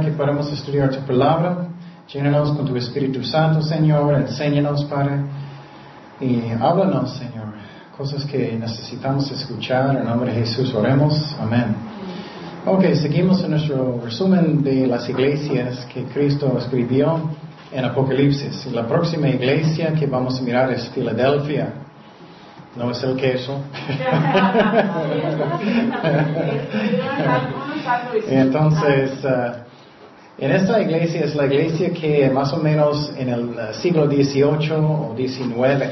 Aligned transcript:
Que 0.00 0.12
podamos 0.12 0.50
estudiar 0.50 0.90
tu 0.90 1.00
palabra. 1.00 1.66
Llénanos 2.10 2.52
con 2.52 2.64
tu 2.64 2.74
Espíritu 2.74 3.22
Santo, 3.22 3.60
Señor. 3.60 4.14
Enséñanos, 4.14 4.84
Padre. 4.84 5.20
Y 6.20 6.40
háblanos, 6.58 7.18
Señor. 7.18 7.52
Cosas 7.98 8.24
que 8.24 8.56
necesitamos 8.58 9.30
escuchar. 9.30 9.96
En 9.96 10.06
nombre 10.06 10.32
de 10.32 10.40
Jesús 10.40 10.72
oremos. 10.72 11.36
Amén. 11.38 11.76
Ok, 12.64 12.84
seguimos 12.94 13.44
en 13.44 13.50
nuestro 13.50 14.00
resumen 14.02 14.62
de 14.62 14.86
las 14.86 15.06
iglesias 15.08 15.86
que 15.92 16.04
Cristo 16.04 16.56
escribió 16.58 17.20
en 17.70 17.84
Apocalipsis. 17.84 18.66
La 18.72 18.86
próxima 18.86 19.28
iglesia 19.28 19.92
que 19.92 20.06
vamos 20.06 20.38
a 20.38 20.42
mirar 20.42 20.72
es 20.72 20.88
Filadelfia. 20.90 21.74
No 22.74 22.90
es 22.90 23.02
el 23.02 23.16
queso. 23.16 23.60
Entonces, 28.28 29.24
uh, 29.24 29.69
en 30.40 30.50
esta 30.52 30.80
iglesia 30.80 31.24
es 31.24 31.34
la 31.34 31.44
iglesia 31.44 31.90
que 31.92 32.30
más 32.30 32.52
o 32.54 32.56
menos 32.56 33.12
en 33.18 33.28
el 33.28 33.44
uh, 33.50 33.74
siglo 33.74 34.06
XVIII 34.06 34.72
o 34.72 35.14
XIX, 35.14 35.90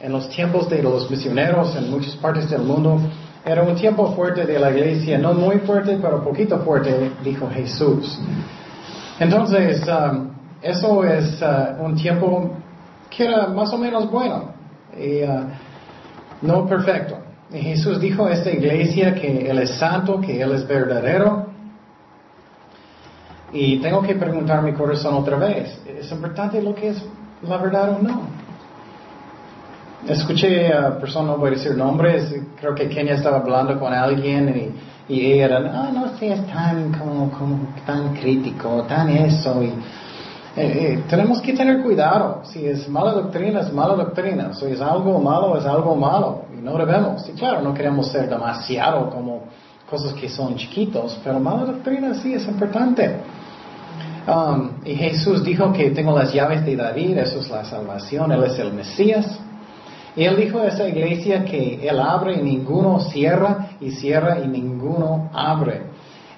en 0.00 0.12
los 0.12 0.28
tiempos 0.28 0.68
de 0.68 0.82
los 0.82 1.10
misioneros 1.10 1.74
en 1.74 1.90
muchas 1.90 2.14
partes 2.16 2.50
del 2.50 2.62
mundo, 2.62 3.00
era 3.46 3.62
un 3.62 3.74
tiempo 3.74 4.12
fuerte 4.14 4.44
de 4.44 4.58
la 4.58 4.70
iglesia, 4.70 5.16
no 5.16 5.32
muy 5.32 5.60
fuerte, 5.60 5.98
pero 6.02 6.22
poquito 6.22 6.58
fuerte, 6.58 7.12
dijo 7.24 7.48
Jesús. 7.48 8.18
Entonces, 9.18 9.82
um, 9.88 10.28
eso 10.60 11.02
es 11.04 11.40
uh, 11.40 11.82
un 11.82 11.96
tiempo 11.96 12.56
que 13.08 13.24
era 13.24 13.46
más 13.46 13.72
o 13.72 13.78
menos 13.78 14.10
bueno. 14.10 14.52
Y, 14.94 15.22
no 16.42 16.66
perfecto. 16.66 17.16
Y 17.52 17.58
Jesús 17.58 18.00
dijo 18.00 18.26
a 18.26 18.32
esta 18.32 18.50
iglesia 18.50 19.14
que 19.14 19.48
Él 19.48 19.58
es 19.58 19.70
santo, 19.78 20.20
que 20.20 20.40
Él 20.40 20.52
es 20.52 20.66
verdadero. 20.66 21.47
Y 23.52 23.78
tengo 23.78 24.02
que 24.02 24.14
preguntar 24.14 24.62
mi 24.62 24.72
corazón 24.72 25.14
otra 25.14 25.36
vez, 25.36 25.80
¿es 25.86 26.10
importante 26.12 26.60
lo 26.60 26.74
que 26.74 26.88
es 26.88 27.04
la 27.42 27.56
verdad 27.56 27.96
o 27.98 28.02
no? 28.02 28.22
Escuché 30.06 30.72
a 30.72 30.98
personas, 30.98 31.30
no 31.30 31.38
voy 31.38 31.48
a 31.48 31.54
decir 31.54 31.76
nombres, 31.76 32.34
creo 32.60 32.74
que 32.74 32.88
Kenia 32.88 33.14
estaba 33.14 33.38
hablando 33.38 33.78
con 33.80 33.92
alguien 33.92 34.74
y, 35.08 35.14
y 35.14 35.32
ella 35.32 35.46
era, 35.46 35.56
ah, 35.58 35.90
no 35.92 36.16
seas 36.18 36.46
tan, 36.46 36.92
como, 36.92 37.30
como, 37.30 37.74
tan 37.86 38.14
crítico, 38.14 38.84
tan 38.86 39.08
eso. 39.08 39.62
Y, 39.62 39.66
eh, 39.66 39.74
eh, 40.56 41.04
tenemos 41.08 41.40
que 41.40 41.52
tener 41.52 41.82
cuidado. 41.82 42.42
Si 42.44 42.66
es 42.66 42.88
mala 42.88 43.12
doctrina, 43.12 43.60
es 43.60 43.72
mala 43.72 43.94
doctrina. 43.94 44.52
Si 44.54 44.66
es 44.66 44.80
algo 44.80 45.18
malo, 45.20 45.56
es 45.56 45.64
algo 45.64 45.94
malo. 45.96 46.44
Y 46.56 46.60
no 46.60 46.76
debemos. 46.76 47.28
Y 47.28 47.32
claro, 47.32 47.62
no 47.62 47.72
queremos 47.72 48.08
ser 48.08 48.28
demasiado 48.28 49.08
como 49.08 49.44
cosas 49.88 50.12
que 50.14 50.28
son 50.28 50.56
chiquitos, 50.56 51.18
pero 51.24 51.40
mala 51.40 51.64
doctrina 51.64 52.14
sí 52.14 52.34
es 52.34 52.46
importante. 52.46 53.16
Um, 54.28 54.72
y 54.84 54.94
Jesús 54.94 55.42
dijo 55.42 55.72
que 55.72 55.90
tengo 55.90 56.16
las 56.16 56.34
llaves 56.34 56.64
de 56.66 56.76
David, 56.76 57.16
eso 57.16 57.40
es 57.40 57.48
la 57.48 57.64
salvación, 57.64 58.30
Él 58.30 58.44
es 58.44 58.58
el 58.58 58.74
Mesías. 58.74 59.40
Y 60.14 60.24
Él 60.24 60.36
dijo 60.36 60.58
a 60.58 60.66
esa 60.66 60.86
iglesia 60.86 61.44
que 61.44 61.88
Él 61.88 61.98
abre 61.98 62.34
y 62.34 62.42
ninguno 62.42 63.00
cierra, 63.00 63.70
y 63.80 63.90
cierra 63.90 64.40
y 64.40 64.48
ninguno 64.48 65.30
abre. 65.32 65.82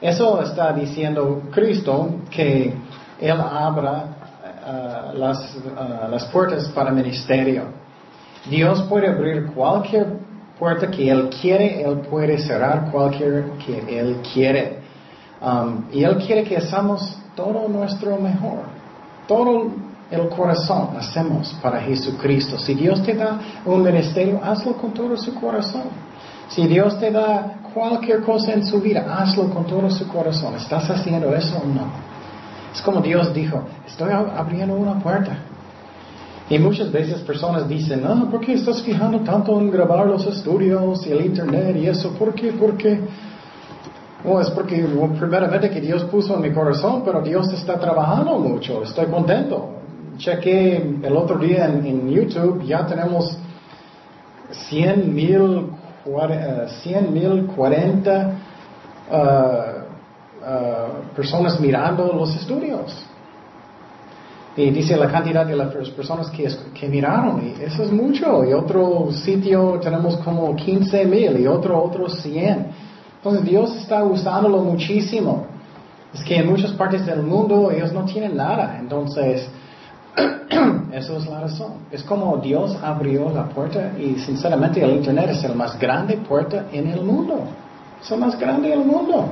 Eso 0.00 0.40
está 0.40 0.72
diciendo 0.72 1.42
Cristo 1.50 2.20
que 2.30 2.72
él 3.20 3.38
abra 3.38 4.16
uh, 4.66 5.18
las, 5.18 5.56
uh, 5.56 6.10
las 6.10 6.24
puertas 6.26 6.68
para 6.68 6.90
ministerio. 6.90 7.64
Dios 8.48 8.82
puede 8.88 9.08
abrir 9.08 9.48
cualquier 9.48 10.06
puerta 10.58 10.90
que 10.90 11.10
Él 11.10 11.28
quiere, 11.28 11.82
Él 11.82 11.98
puede 12.08 12.38
cerrar 12.38 12.90
cualquier 12.90 13.44
que 13.64 13.98
Él 13.98 14.22
quiere. 14.32 14.78
Um, 15.42 15.84
y 15.92 16.02
Él 16.02 16.16
quiere 16.16 16.44
que 16.44 16.56
hagamos 16.56 17.18
todo 17.40 17.68
nuestro 17.68 18.16
mejor, 18.18 18.58
todo 19.26 19.72
el 20.10 20.28
corazón 20.28 20.90
hacemos 20.98 21.56
para 21.62 21.80
Jesucristo. 21.80 22.58
Si 22.58 22.74
Dios 22.74 23.02
te 23.02 23.14
da 23.14 23.38
un 23.64 23.82
ministerio, 23.82 24.40
hazlo 24.42 24.74
con 24.74 24.92
todo 24.92 25.16
su 25.16 25.34
corazón. 25.34 25.84
Si 26.48 26.66
Dios 26.66 26.98
te 26.98 27.10
da 27.10 27.60
cualquier 27.72 28.20
cosa 28.22 28.52
en 28.52 28.66
su 28.66 28.80
vida, 28.80 29.06
hazlo 29.18 29.48
con 29.50 29.64
todo 29.64 29.88
su 29.90 30.06
corazón. 30.08 30.54
¿Estás 30.56 30.90
haciendo 30.90 31.34
eso 31.34 31.56
o 31.62 31.66
no? 31.66 31.86
Es 32.74 32.82
como 32.82 33.00
Dios 33.00 33.32
dijo, 33.32 33.62
estoy 33.86 34.12
abriendo 34.12 34.74
una 34.74 34.98
puerta. 34.98 35.38
Y 36.50 36.58
muchas 36.58 36.90
veces 36.90 37.20
personas 37.20 37.68
dicen, 37.68 38.02
no, 38.02 38.28
¿por 38.28 38.40
qué 38.40 38.54
estás 38.54 38.82
fijando 38.82 39.20
tanto 39.20 39.58
en 39.60 39.70
grabar 39.70 40.06
los 40.06 40.26
estudios 40.26 41.06
y 41.06 41.12
el 41.12 41.24
internet 41.24 41.76
y 41.76 41.86
eso? 41.86 42.10
¿Por 42.18 42.34
qué? 42.34 42.52
¿Por 42.52 42.76
qué? 42.76 43.00
Bueno, 44.24 44.40
es 44.40 44.50
porque 44.50 44.86
primeramente 45.18 45.70
que 45.70 45.80
Dios 45.80 46.04
puso 46.04 46.34
en 46.34 46.42
mi 46.42 46.52
corazón, 46.52 47.02
pero 47.04 47.22
Dios 47.22 47.52
está 47.52 47.78
trabajando 47.78 48.38
mucho, 48.38 48.82
estoy 48.82 49.06
contento. 49.06 49.70
Chequé 50.18 50.98
el 51.02 51.16
otro 51.16 51.38
día 51.38 51.66
en, 51.66 52.10
YouTube, 52.10 52.62
ya 52.64 52.86
tenemos 52.86 53.38
100 54.50 55.14
mil, 55.14 55.66
100 56.82 57.12
mil 57.12 57.46
40 57.56 58.34
Uh, 60.40 61.14
personas 61.14 61.60
mirando 61.60 62.14
los 62.14 62.34
estudios. 62.34 62.96
Y 64.56 64.70
dice 64.70 64.96
la 64.96 65.10
cantidad 65.10 65.44
de 65.44 65.54
las 65.54 65.70
personas 65.90 66.30
que, 66.30 66.48
que 66.72 66.88
miraron, 66.88 67.42
y 67.46 67.62
eso 67.62 67.82
es 67.82 67.92
mucho. 67.92 68.42
Y 68.44 68.54
otro 68.54 69.12
sitio 69.12 69.78
tenemos 69.82 70.16
como 70.18 70.56
15 70.56 71.04
mil 71.04 71.38
y 71.38 71.46
otro, 71.46 71.82
otro 71.82 72.08
100. 72.08 72.89
Entonces 73.22 73.44
Dios 73.44 73.76
está 73.76 74.02
usándolo 74.02 74.62
muchísimo. 74.62 75.44
Es 76.14 76.24
que 76.24 76.38
en 76.38 76.48
muchas 76.48 76.72
partes 76.72 77.04
del 77.04 77.22
mundo 77.22 77.70
ellos 77.70 77.92
no 77.92 78.04
tienen 78.06 78.34
nada. 78.34 78.78
Entonces, 78.80 79.46
eso 80.92 81.18
es 81.18 81.26
la 81.26 81.40
razón. 81.40 81.72
Es 81.92 82.02
como 82.02 82.38
Dios 82.38 82.76
abrió 82.82 83.30
la 83.30 83.44
puerta 83.44 83.92
y 83.98 84.14
sinceramente 84.20 84.82
el 84.82 84.92
Internet 84.92 85.30
es 85.30 85.42
la 85.42 85.54
más 85.54 85.78
grande 85.78 86.16
puerta 86.16 86.64
en 86.72 86.86
el 86.86 87.02
mundo. 87.02 87.40
Es 88.02 88.10
el 88.10 88.18
más 88.20 88.38
grande 88.38 88.72
el 88.72 88.84
mundo. 88.86 89.26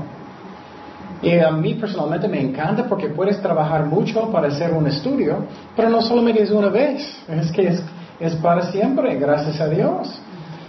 Y 1.22 1.38
a 1.38 1.50
mí 1.50 1.74
personalmente 1.74 2.28
me 2.28 2.42
encanta 2.42 2.86
porque 2.86 3.08
puedes 3.08 3.40
trabajar 3.40 3.86
mucho 3.86 4.30
para 4.30 4.48
hacer 4.48 4.72
un 4.74 4.86
estudio, 4.86 5.38
pero 5.74 5.88
no 5.88 6.02
solamente 6.02 6.42
es 6.42 6.50
una 6.50 6.68
vez, 6.68 7.10
es 7.26 7.50
que 7.50 7.68
es, 7.68 7.82
es 8.20 8.34
para 8.36 8.70
siempre, 8.70 9.16
gracias 9.16 9.58
a 9.62 9.68
Dios. 9.68 10.20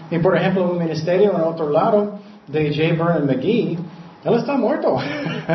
Y 0.10 0.18
por 0.20 0.38
ejemplo, 0.38 0.72
un 0.72 0.80
ministerio 0.80 1.36
en 1.36 1.42
otro 1.42 1.70
lado 1.70 2.14
de 2.52 2.70
J. 2.70 3.04
Vernon 3.04 3.28
McGee, 3.28 3.78
él 4.24 4.34
está 4.34 4.58
muerto, 4.58 4.98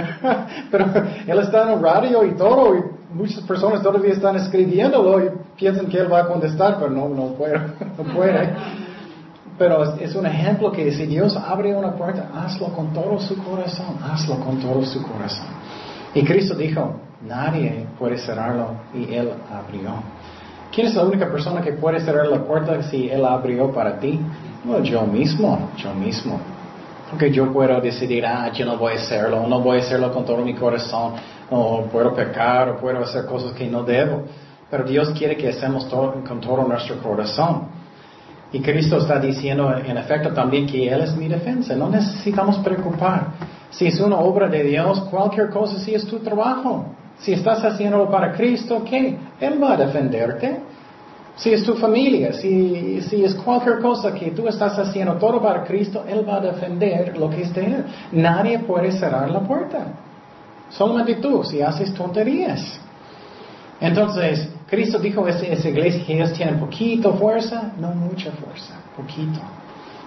pero 0.70 0.86
él 1.26 1.38
está 1.38 1.64
en 1.64 1.68
el 1.70 1.82
radio 1.82 2.24
y 2.24 2.34
todo, 2.34 2.74
y 2.74 2.82
muchas 3.14 3.40
personas 3.40 3.82
todavía 3.82 4.12
están 4.12 4.36
escribiéndolo 4.36 5.22
y 5.22 5.30
piensan 5.56 5.86
que 5.86 5.98
él 5.98 6.12
va 6.12 6.20
a 6.20 6.26
contestar, 6.26 6.78
pero 6.78 6.90
no, 6.90 7.08
no 7.08 7.34
puede. 7.34 7.58
No 7.98 8.04
puede. 8.14 8.54
Pero 9.56 9.94
es, 10.00 10.14
un 10.16 10.26
ejemplo 10.26 10.72
que 10.72 10.90
si 10.90 11.06
Dios 11.06 11.36
abre 11.36 11.74
una 11.76 11.92
puerta, 11.92 12.28
hazlo 12.34 12.68
con 12.68 12.92
todo 12.92 13.20
su 13.20 13.36
corazón, 13.38 13.98
hazlo 14.02 14.40
con 14.40 14.58
todo 14.58 14.84
su 14.84 15.00
corazón. 15.00 15.46
Y 16.12 16.24
Cristo 16.24 16.56
dijo, 16.56 16.96
nadie 17.24 17.86
puede 17.96 18.18
cerrarlo 18.18 18.70
y 18.92 19.14
Él 19.14 19.30
abrió. 19.52 19.90
¿Quién 20.74 20.88
es 20.88 20.94
la 20.96 21.04
única 21.04 21.30
persona 21.30 21.60
que 21.60 21.72
puede 21.72 22.00
cerrar 22.00 22.26
la 22.26 22.42
puerta 22.42 22.82
si 22.82 23.08
Él 23.08 23.24
abrió 23.24 23.70
para 23.70 24.00
ti? 24.00 24.18
No, 24.64 24.82
yo 24.82 25.02
mismo, 25.02 25.70
yo 25.76 25.94
mismo. 25.94 26.40
Porque 27.10 27.30
yo 27.30 27.52
puedo 27.52 27.80
decidir, 27.80 28.24
ah, 28.26 28.50
yo 28.52 28.64
no 28.64 28.76
voy 28.76 28.94
a 28.94 28.96
hacerlo, 28.96 29.46
no 29.46 29.60
voy 29.60 29.78
a 29.78 29.80
hacerlo 29.80 30.12
con 30.12 30.24
todo 30.24 30.38
mi 30.38 30.54
corazón, 30.54 31.14
o 31.50 31.82
puedo 31.84 32.14
pecar, 32.14 32.70
o 32.70 32.76
puedo 32.78 33.00
hacer 33.00 33.26
cosas 33.26 33.52
que 33.52 33.66
no 33.66 33.82
debo. 33.82 34.22
Pero 34.70 34.84
Dios 34.84 35.10
quiere 35.10 35.36
que 35.36 35.48
hacemos 35.48 35.88
todo, 35.88 36.14
con 36.26 36.40
todo 36.40 36.64
nuestro 36.66 36.98
corazón. 37.02 37.68
Y 38.52 38.60
Cristo 38.60 38.98
está 38.98 39.18
diciendo 39.18 39.74
en 39.76 39.96
efecto 39.96 40.32
también 40.32 40.66
que 40.66 40.88
Él 40.88 41.00
es 41.02 41.14
mi 41.16 41.28
defensa. 41.28 41.74
No 41.74 41.88
necesitamos 41.88 42.58
preocupar. 42.58 43.32
Si 43.70 43.86
es 43.86 43.98
una 44.00 44.16
obra 44.16 44.48
de 44.48 44.62
Dios, 44.62 45.00
cualquier 45.10 45.50
cosa, 45.50 45.78
si 45.80 45.94
es 45.94 46.06
tu 46.06 46.20
trabajo. 46.20 46.86
Si 47.18 47.32
estás 47.32 47.64
haciéndolo 47.64 48.08
para 48.10 48.32
Cristo, 48.32 48.82
¿qué? 48.88 49.16
Él 49.40 49.62
va 49.62 49.72
a 49.72 49.76
defenderte. 49.76 50.60
Si 51.36 51.52
es 51.52 51.64
tu 51.64 51.74
familia, 51.74 52.32
si, 52.32 53.00
si 53.02 53.24
es 53.24 53.34
cualquier 53.34 53.80
cosa 53.80 54.14
que 54.14 54.30
tú 54.30 54.46
estás 54.46 54.78
haciendo 54.78 55.14
todo 55.14 55.42
para 55.42 55.64
Cristo, 55.64 56.04
Él 56.06 56.26
va 56.28 56.36
a 56.36 56.40
defender 56.40 57.16
lo 57.18 57.28
que 57.28 57.42
es 57.42 57.52
de 57.52 57.66
Él. 57.66 57.84
Nadie 58.12 58.60
puede 58.60 58.92
cerrar 58.92 59.30
la 59.30 59.40
puerta. 59.40 59.86
Solamente 60.70 61.16
tú, 61.16 61.42
si 61.42 61.60
haces 61.60 61.92
tonterías. 61.92 62.80
Entonces, 63.80 64.48
Cristo 64.68 64.98
dijo 64.98 65.24
a 65.26 65.30
esa 65.30 65.68
iglesia 65.68 66.04
que 66.06 66.14
ellos 66.14 66.32
tienen 66.32 66.58
poquito 66.58 67.14
fuerza, 67.14 67.72
no 67.78 67.88
mucha 67.88 68.30
fuerza, 68.32 68.74
poquito. 68.96 69.40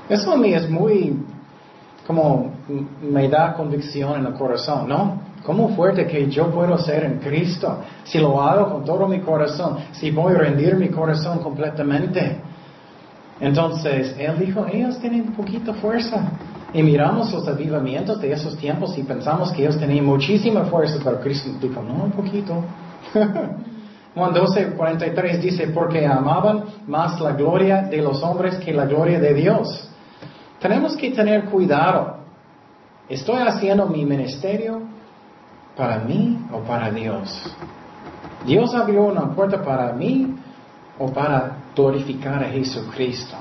Eso 0.09 0.31
a 0.31 0.37
mí 0.37 0.53
es 0.53 0.69
muy, 0.69 1.21
como 2.05 2.51
me 3.01 3.27
da 3.27 3.53
convicción 3.53 4.21
en 4.21 4.25
el 4.27 4.33
corazón, 4.33 4.87
¿no? 4.87 5.26
¿Cómo 5.47 5.69
fuerte 5.69 6.05
que 6.05 6.29
yo 6.29 6.51
puedo 6.51 6.77
ser 6.77 7.05
en 7.05 7.19
Cristo 7.19 7.79
si 8.03 8.19
lo 8.19 8.41
hago 8.41 8.69
con 8.69 8.83
todo 8.83 9.07
mi 9.07 9.21
corazón, 9.21 9.77
si 9.93 10.11
voy 10.11 10.35
a 10.35 10.39
rendir 10.39 10.75
mi 10.75 10.89
corazón 10.89 11.39
completamente? 11.39 12.41
Entonces, 13.39 14.13
Él 14.19 14.39
dijo, 14.39 14.65
ellos 14.69 14.99
tienen 14.99 15.31
poquito 15.31 15.73
fuerza. 15.75 16.33
Y 16.73 16.83
miramos 16.83 17.31
los 17.31 17.47
avivamientos 17.47 18.19
de 18.19 18.33
esos 18.33 18.57
tiempos 18.57 18.97
y 18.97 19.03
pensamos 19.03 19.53
que 19.53 19.61
ellos 19.61 19.77
tenían 19.77 20.03
muchísima 20.03 20.65
fuerza, 20.65 20.99
pero 21.01 21.21
Cristo 21.21 21.49
dijo, 21.61 21.81
no, 21.81 22.03
un 22.03 22.11
poquito. 22.11 22.65
Juan 24.15 24.33
12, 24.33 24.71
43 24.71 25.41
dice, 25.41 25.67
porque 25.69 26.05
amaban 26.05 26.65
más 26.87 27.21
la 27.21 27.31
gloria 27.31 27.83
de 27.83 28.01
los 28.01 28.21
hombres 28.21 28.55
que 28.55 28.73
la 28.73 28.85
gloria 28.85 29.17
de 29.17 29.33
Dios. 29.33 29.89
Tenemos 30.59 30.97
que 30.97 31.11
tener 31.11 31.45
cuidado. 31.45 32.17
¿Estoy 33.07 33.37
haciendo 33.37 33.85
mi 33.85 34.03
ministerio 34.03 34.96
para 35.77 35.99
mí 35.99 36.37
o 36.51 36.59
para 36.59 36.91
Dios? 36.91 37.55
¿Dios 38.45 38.73
abrió 38.73 39.03
una 39.03 39.29
puerta 39.33 39.61
para 39.61 39.93
mí 39.93 40.35
o 40.97 41.07
para 41.11 41.57
glorificar 41.75 42.43
a 42.43 42.49
Jesucristo? 42.49 43.35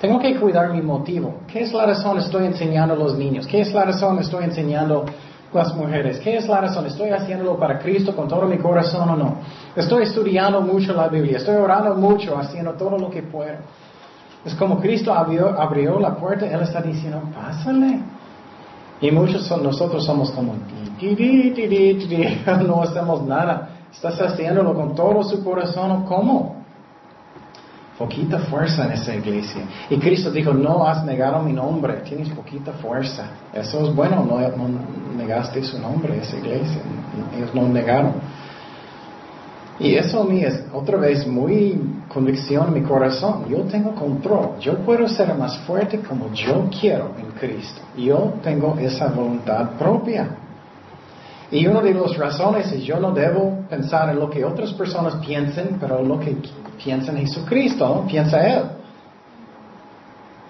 Tengo 0.00 0.18
que 0.18 0.36
cuidar 0.36 0.72
mi 0.72 0.82
motivo. 0.82 1.40
¿Qué 1.46 1.62
es 1.62 1.72
la 1.72 1.86
razón 1.86 2.18
estoy 2.18 2.46
enseñando 2.46 2.94
a 2.94 2.96
los 2.96 3.16
niños? 3.16 3.46
¿Qué 3.46 3.62
es 3.62 3.72
la 3.72 3.84
razón 3.84 4.18
estoy 4.18 4.44
enseñando 4.44 5.04
a 5.52 5.56
las 5.56 5.74
mujeres? 5.74 6.18
¿Qué 6.20 6.36
es 6.36 6.46
la 6.46 6.60
razón? 6.60 6.86
¿Estoy 6.86 7.10
haciéndolo 7.10 7.58
para 7.58 7.78
Cristo 7.78 8.14
con 8.14 8.28
todo 8.28 8.46
mi 8.46 8.58
corazón 8.58 9.08
o 9.08 9.16
no? 9.16 9.38
Estoy 9.74 10.04
estudiando 10.04 10.60
mucho 10.60 10.92
la 10.92 11.08
Biblia. 11.08 11.38
Estoy 11.38 11.56
orando 11.56 11.94
mucho, 11.94 12.38
haciendo 12.38 12.72
todo 12.72 12.98
lo 12.98 13.10
que 13.10 13.22
puedo. 13.22 13.56
Es 14.44 14.54
como 14.54 14.78
Cristo 14.78 15.12
abrió, 15.12 15.60
abrió 15.60 15.98
la 15.98 16.14
puerta, 16.14 16.46
Él 16.46 16.60
está 16.60 16.80
diciendo, 16.80 17.22
pásale. 17.34 18.00
Y 19.00 19.10
muchos 19.10 19.48
de 19.48 19.56
nosotros 19.58 20.04
somos 20.04 20.30
como, 20.30 20.54
no 22.66 22.82
hacemos 22.82 23.22
nada. 23.22 23.70
Estás 23.92 24.20
haciéndolo 24.20 24.74
con 24.74 24.94
todo 24.94 25.22
su 25.24 25.42
corazón 25.44 26.04
cómo? 26.04 26.56
Poquita 27.98 28.40
fuerza 28.40 28.84
en 28.84 28.92
esa 28.92 29.14
iglesia. 29.14 29.62
Y 29.88 29.96
Cristo 29.96 30.30
dijo, 30.30 30.52
no 30.52 30.86
has 30.86 31.02
negado 31.04 31.42
mi 31.42 31.52
nombre, 31.52 31.94
tienes 32.06 32.28
poquita 32.30 32.72
fuerza. 32.72 33.26
Eso 33.54 33.86
es 33.86 33.94
bueno, 33.94 34.22
no, 34.22 34.38
negaste 35.16 35.62
su 35.62 35.78
nombre, 35.78 36.18
esa 36.18 36.36
iglesia. 36.36 36.82
Ellos 37.36 37.54
no 37.54 37.68
negaron. 37.68 38.14
Y 39.78 39.94
eso 39.94 40.22
a 40.22 40.24
mí 40.24 40.42
es 40.42 40.64
otra 40.72 40.96
vez 40.96 41.26
muy 41.26 41.78
convicción 42.08 42.68
en 42.68 42.74
mi 42.74 42.82
corazón. 42.82 43.44
Yo 43.48 43.58
tengo 43.64 43.94
control. 43.94 44.58
Yo 44.58 44.78
puedo 44.78 45.06
ser 45.06 45.34
más 45.34 45.58
fuerte 45.60 46.00
como 46.00 46.32
yo 46.32 46.68
quiero 46.80 47.10
en 47.18 47.30
Cristo. 47.32 47.82
Yo 47.96 48.34
tengo 48.42 48.76
esa 48.78 49.08
voluntad 49.08 49.70
propia. 49.78 50.28
Y 51.50 51.66
una 51.66 51.80
de 51.82 51.94
las 51.94 52.16
razones 52.16 52.72
es 52.72 52.82
yo 52.82 52.98
no 52.98 53.12
debo 53.12 53.64
pensar 53.68 54.08
en 54.08 54.18
lo 54.18 54.30
que 54.30 54.44
otras 54.44 54.72
personas 54.72 55.16
piensen, 55.16 55.76
pero 55.78 56.02
lo 56.02 56.18
que 56.18 56.36
piensa 56.82 57.12
en 57.12 57.18
Jesucristo, 57.18 58.04
piensa 58.08 58.46
Él. 58.46 58.62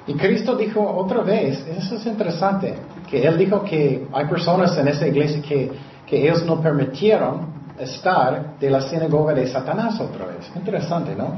Y 0.07 0.15
Cristo 0.15 0.55
dijo 0.57 0.81
otra 0.81 1.23
vez, 1.23 1.67
eso 1.67 1.97
es 1.97 2.07
interesante, 2.07 2.77
que 3.11 3.27
Él 3.27 3.37
dijo 3.37 3.65
que 3.65 4.07
hay 4.13 4.25
personas 4.27 4.79
en 4.79 4.87
esa 4.87 5.07
iglesia 5.07 5.43
que, 5.43 5.73
que 6.07 6.23
ellos 6.23 6.47
no 6.47 6.61
permitieron 6.61 7.56
estar 7.79 8.59
de 8.59 8.71
la 8.71 8.81
sinagoga 8.81 9.35
de 9.35 9.47
Satanás 9.47 10.01
otra 10.01 10.27
vez. 10.27 10.51
Interesante, 10.55 11.15
¿no? 11.15 11.35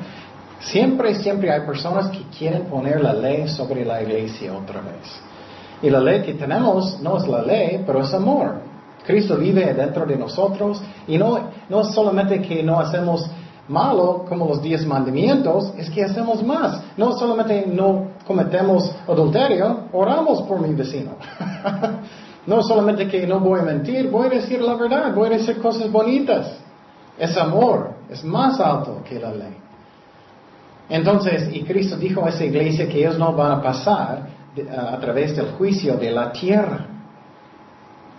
Siempre, 0.61 1.15
siempre 1.15 1.53
hay 1.53 1.61
personas 1.61 2.09
que 2.09 2.23
quieren 2.37 2.65
poner 2.65 3.01
la 3.01 3.13
ley 3.13 3.49
sobre 3.49 3.85
la 3.85 4.03
iglesia 4.03 4.53
otra 4.53 4.81
vez. 4.81 5.21
Y 5.83 5.91
la 5.91 6.01
ley 6.01 6.23
que 6.23 6.35
tenemos 6.35 7.01
no 7.01 7.19
es 7.19 7.29
la 7.29 7.43
ley, 7.43 7.83
pero 7.87 8.03
es 8.03 8.13
amor. 8.13 8.61
Cristo 9.07 9.37
vive 9.37 9.73
dentro 9.73 10.05
de 10.05 10.17
nosotros 10.17 10.83
y 11.07 11.17
no, 11.17 11.39
no 11.69 11.85
solamente 11.85 12.43
que 12.43 12.63
no 12.63 12.81
hacemos 12.81 13.31
malo 13.69 14.25
como 14.29 14.49
los 14.49 14.61
diez 14.61 14.85
mandamientos, 14.85 15.73
es 15.77 15.89
que 15.91 16.05
hacemos 16.05 16.43
más. 16.43 16.81
No 16.97 17.13
solamente 17.13 17.67
no 17.67 18.09
cometemos 18.27 18.91
adulterio, 19.07 19.85
oramos 19.93 20.43
por 20.43 20.61
mi 20.61 20.75
vecino. 20.75 21.13
no 22.49 22.63
solamente 22.63 23.07
que 23.07 23.27
no 23.27 23.41
voy 23.41 23.61
a 23.61 23.63
mentir, 23.63 24.09
voy 24.09 24.29
a 24.29 24.31
decir 24.31 24.63
la 24.63 24.75
verdad, 24.75 25.15
voy 25.15 25.27
a 25.29 25.37
decir 25.37 25.59
cosas 25.59 25.93
bonitas. 25.93 26.51
Es 27.19 27.37
amor, 27.37 27.91
es 28.09 28.25
más 28.25 28.59
alto 28.59 29.03
que 29.07 29.21
la 29.21 29.33
ley. 29.33 29.55
Entonces, 30.89 31.51
y 31.53 31.63
Cristo 31.65 31.99
dijo 31.99 32.25
a 32.25 32.31
esa 32.31 32.47
iglesia 32.47 32.89
que 32.89 33.01
ellos 33.01 33.19
no 33.19 33.35
van 33.35 33.53
a 33.53 33.63
pasar 33.63 34.29
a 34.75 34.99
través 34.99 35.37
del 35.37 35.49
juicio 35.59 35.99
de 35.99 36.11
la 36.11 36.33
tierra. 36.33 36.87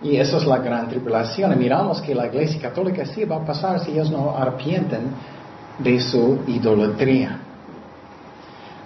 Y 0.00 0.16
eso 0.16 0.36
es 0.36 0.46
la 0.46 0.58
gran 0.58 0.88
tribulación. 0.88 1.52
Y 1.52 1.56
miramos 1.56 2.00
que 2.00 2.14
la 2.14 2.28
iglesia 2.28 2.60
católica 2.60 3.04
sí 3.06 3.24
va 3.24 3.36
a 3.38 3.44
pasar 3.44 3.80
si 3.80 3.90
ellos 3.90 4.12
no 4.12 4.36
arrepienten 4.36 5.10
de 5.76 6.00
su 6.00 6.38
idolatría. 6.46 7.36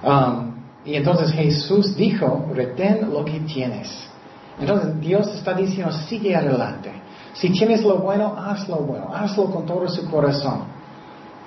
Um, 0.02 0.54
y 0.86 0.94
entonces 0.94 1.30
Jesús 1.32 1.94
dijo, 1.94 2.46
retén 2.54 3.10
lo 3.12 3.26
que 3.26 3.40
tienes. 3.40 4.13
Entonces 4.58 5.00
Dios 5.00 5.28
está 5.34 5.54
diciendo, 5.54 5.92
sigue 5.92 6.34
adelante. 6.34 6.92
Si 7.34 7.50
tienes 7.50 7.82
lo 7.82 7.98
bueno, 7.98 8.34
hazlo 8.36 8.76
bueno, 8.76 9.12
hazlo 9.12 9.46
con 9.46 9.66
todo 9.66 9.88
su 9.88 10.08
corazón. 10.08 10.64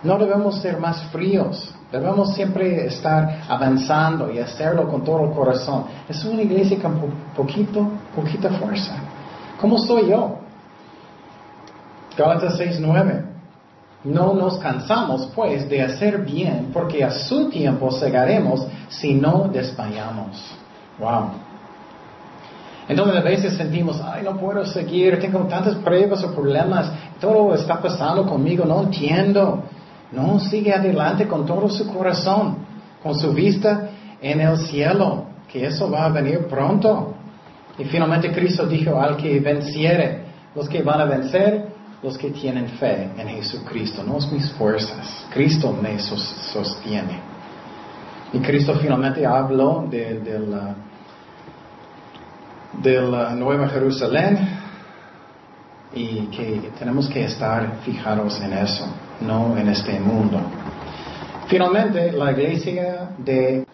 No 0.03 0.17
debemos 0.17 0.59
ser 0.61 0.77
más 0.77 1.01
fríos, 1.11 1.73
debemos 1.91 2.33
siempre 2.33 2.85
estar 2.85 3.41
avanzando 3.47 4.31
y 4.31 4.39
hacerlo 4.39 4.87
con 4.87 5.03
todo 5.03 5.23
el 5.25 5.31
corazón. 5.31 5.85
Es 6.07 6.23
una 6.25 6.41
iglesia 6.41 6.77
con 6.79 6.99
poquito, 7.35 7.87
poquita 8.15 8.49
fuerza. 8.49 8.95
¿Cómo 9.59 9.77
soy 9.79 10.09
yo? 10.09 10.39
Gálatas 12.17 12.59
6.9. 12.59 13.25
No 14.03 14.33
nos 14.33 14.57
cansamos, 14.59 15.31
pues, 15.33 15.67
de 15.67 15.81
hacer 15.81 16.19
bien, 16.19 16.69
porque 16.71 17.03
a 17.03 17.11
su 17.11 17.49
tiempo 17.49 17.91
segaremos 17.91 18.67
si 18.89 19.13
no 19.13 19.49
desmayamos. 19.51 20.37
Wow. 20.99 21.46
Entonces 22.87 23.17
a 23.17 23.21
veces 23.21 23.57
sentimos, 23.57 24.01
ay, 24.01 24.23
no 24.23 24.37
puedo 24.37 24.65
seguir, 24.65 25.19
tengo 25.19 25.39
tantas 25.47 25.75
pruebas 25.75 26.23
o 26.23 26.33
problemas, 26.33 26.91
todo 27.19 27.53
está 27.53 27.81
pasando 27.81 28.25
conmigo, 28.25 28.65
no 28.65 28.83
entiendo. 28.83 29.63
No, 30.11 30.39
sigue 30.39 30.73
adelante 30.73 31.27
con 31.27 31.45
todo 31.45 31.67
su 31.69 31.85
corazón, 31.93 32.59
con 33.03 33.15
su 33.15 33.33
vista 33.33 33.89
en 34.21 34.39
el 34.39 34.57
cielo, 34.57 35.25
que 35.51 35.65
eso 35.65 35.91
va 35.91 36.05
a 36.05 36.09
venir 36.09 36.47
pronto. 36.47 37.13
Y 37.77 37.83
finalmente 37.85 38.31
Cristo 38.31 38.65
dijo, 38.65 38.99
al 38.99 39.17
que 39.17 39.39
venciere, 39.39 40.23
los 40.55 40.69
que 40.69 40.81
van 40.81 41.01
a 41.01 41.05
vencer, 41.05 41.67
los 42.01 42.17
que 42.17 42.29
tienen 42.29 42.69
fe 42.69 43.09
en 43.17 43.27
Jesucristo, 43.27 44.03
no 44.03 44.17
es 44.17 44.31
mis 44.31 44.49
fuerzas. 44.51 45.25
Cristo 45.33 45.75
me 45.79 45.99
sostiene. 45.99 47.19
Y 48.33 48.39
Cristo 48.39 48.75
finalmente 48.75 49.25
habló 49.25 49.87
de, 49.89 50.39
la, 50.47 50.75
de 52.77 53.01
la 53.01 53.33
Nueva 53.35 53.67
Jerusalén 53.69 54.37
y 55.93 56.27
que 56.27 56.71
tenemos 56.77 57.07
que 57.09 57.25
estar 57.25 57.79
fijados 57.83 58.39
en 58.41 58.53
eso, 58.53 58.85
no 59.21 59.57
en 59.57 59.69
este 59.69 59.99
mundo. 59.99 60.39
Finalmente, 61.47 62.11
la 62.11 62.31
iglesia 62.31 63.11
de, 63.17 63.65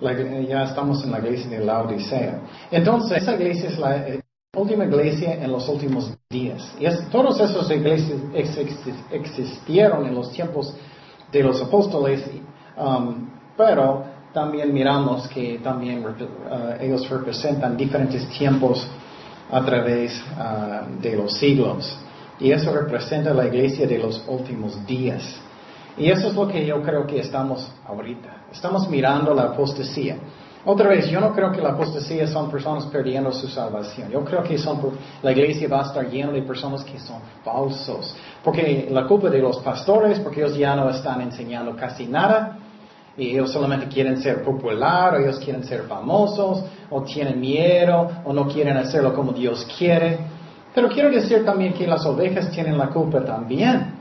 ya 0.48 0.64
estamos 0.64 1.04
en 1.04 1.12
la 1.12 1.20
iglesia 1.20 1.60
de 1.60 1.66
la 1.66 1.82
Odisea. 1.82 2.40
Entonces, 2.70 3.24
esa 3.24 3.34
iglesia 3.34 3.70
es 3.70 3.80
la 3.80 3.98
eh, 4.08 4.22
última 4.56 4.86
iglesia 4.86 5.34
en 5.44 5.52
los 5.52 5.68
últimos 5.68 6.16
días. 6.30 6.76
Y 6.80 6.86
es, 6.86 7.10
todas 7.10 7.40
esas 7.40 7.70
iglesias 7.72 8.20
existieron 9.12 10.06
en 10.06 10.14
los 10.14 10.32
tiempos 10.32 10.76
de 11.32 11.42
los 11.42 11.60
apóstoles, 11.64 12.24
um, 12.78 13.28
pero 13.58 14.13
también 14.34 14.74
miramos 14.74 15.28
que 15.28 15.60
también 15.64 16.04
uh, 16.04 16.82
ellos 16.82 17.08
representan 17.10 17.78
diferentes 17.78 18.28
tiempos 18.30 18.86
a 19.52 19.64
través 19.64 20.20
uh, 20.38 21.02
de 21.02 21.16
los 21.16 21.38
siglos. 21.38 21.98
Y 22.40 22.52
eso 22.52 22.74
representa 22.74 23.34
la 23.34 23.46
iglesia 23.46 23.86
de 23.86 24.00
los 24.00 24.24
últimos 24.28 24.86
días. 24.86 25.24
Y 25.96 26.10
eso 26.10 26.30
es 26.30 26.34
lo 26.34 26.48
que 26.48 26.66
yo 26.66 26.82
creo 26.82 27.06
que 27.06 27.20
estamos 27.20 27.72
ahorita. 27.86 28.46
Estamos 28.52 28.90
mirando 28.90 29.34
la 29.34 29.44
apostasía. 29.44 30.18
Otra 30.66 30.90
vez, 30.90 31.10
yo 31.10 31.20
no 31.20 31.34
creo 31.34 31.52
que 31.52 31.62
la 31.62 31.72
apostasía 31.72 32.26
son 32.26 32.50
personas 32.50 32.86
perdiendo 32.86 33.32
su 33.32 33.48
salvación. 33.48 34.10
Yo 34.10 34.24
creo 34.24 34.42
que 34.44 34.58
son, 34.58 34.80
la 35.22 35.32
iglesia 35.32 35.68
va 35.68 35.82
a 35.82 35.88
estar 35.88 36.10
llena 36.10 36.32
de 36.32 36.42
personas 36.42 36.84
que 36.84 36.98
son 37.00 37.20
falsos. 37.44 38.16
Porque 38.44 38.88
la 38.90 39.06
culpa 39.06 39.30
de 39.30 39.40
los 39.40 39.60
pastores, 39.60 40.20
porque 40.20 40.42
ellos 40.42 40.58
ya 40.58 40.76
no 40.76 40.90
están 40.90 41.22
enseñando 41.22 41.76
casi 41.76 42.08
nada. 42.08 42.58
Y 43.18 43.30
ellos 43.30 43.52
solamente 43.52 43.88
quieren 43.88 44.18
ser 44.22 44.44
popular, 44.44 45.14
o 45.14 45.18
ellos 45.18 45.40
quieren 45.40 45.64
ser 45.64 45.84
famosos, 45.84 46.64
o 46.90 47.04
tienen 47.04 47.40
miedo, 47.40 48.10
o 48.26 48.34
no 48.34 48.48
quieren 48.48 48.76
hacerlo 48.78 49.14
como 49.14 49.32
Dios 49.34 49.68
quiere. 49.78 50.18
Pero 50.74 50.90
quiero 50.90 51.12
decir 51.12 51.46
también 51.46 51.74
que 51.74 51.86
las 51.86 52.06
ovejas 52.06 52.50
tienen 52.50 52.78
la 52.78 52.88
culpa 52.88 53.24
también. 53.24 53.94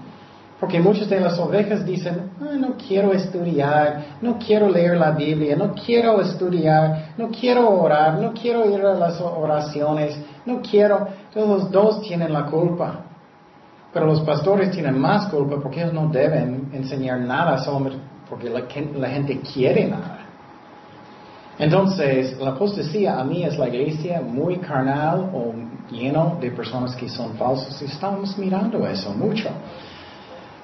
Porque 0.59 0.79
muchas 0.79 1.11
de 1.11 1.21
las 1.21 1.39
ovejas 1.41 1.85
dicen, 1.85 2.31
no 2.39 2.77
quiero 2.77 3.13
estudiar, 3.13 4.19
no 4.23 4.39
quiero 4.39 4.69
leer 4.69 4.97
la 4.97 5.11
Biblia, 5.11 5.57
no 5.57 5.75
quiero 5.75 6.21
estudiar, 6.21 7.15
no 7.19 7.31
quiero 7.31 7.69
orar, 7.69 8.21
no 8.21 8.33
quiero 8.33 8.71
ir 8.71 8.81
a 8.81 8.95
las 8.95 9.21
oraciones, 9.21 10.17
no 10.47 10.63
quiero. 10.63 11.09
Todos 11.35 11.49
los 11.49 11.71
dos 11.73 12.03
tienen 12.03 12.33
la 12.33 12.47
culpa. 12.47 13.01
Pero 13.93 14.07
los 14.07 14.21
pastores 14.21 14.71
tienen 14.71 14.99
más 14.99 15.27
culpa 15.27 15.57
porque 15.61 15.83
ellos 15.83 15.93
no 15.93 16.07
deben 16.09 16.71
enseñar 16.73 17.19
nada 17.19 17.59
solo 17.59 17.91
porque 18.33 18.49
la, 18.49 19.11
gente 19.11 19.41
quiere 19.41 19.87
nada. 19.89 20.21
Entonces, 21.59 22.35
la 22.41 22.53
apostasía 22.53 23.21
a 23.21 23.25
mí 23.25 23.45
es 23.45 23.59
la 23.59 23.69
iglesia 23.69 24.23
muy 24.23 24.57
carnal 24.57 25.29
o 25.35 25.53
lleno 25.91 26.39
de 26.41 26.51
personas 26.51 26.97
que 26.97 27.11
son 27.11 27.35
falsos. 27.35 27.83
Estamos 27.83 28.39
mirando 28.39 28.87
eso 28.87 29.13
mucho. 29.13 29.51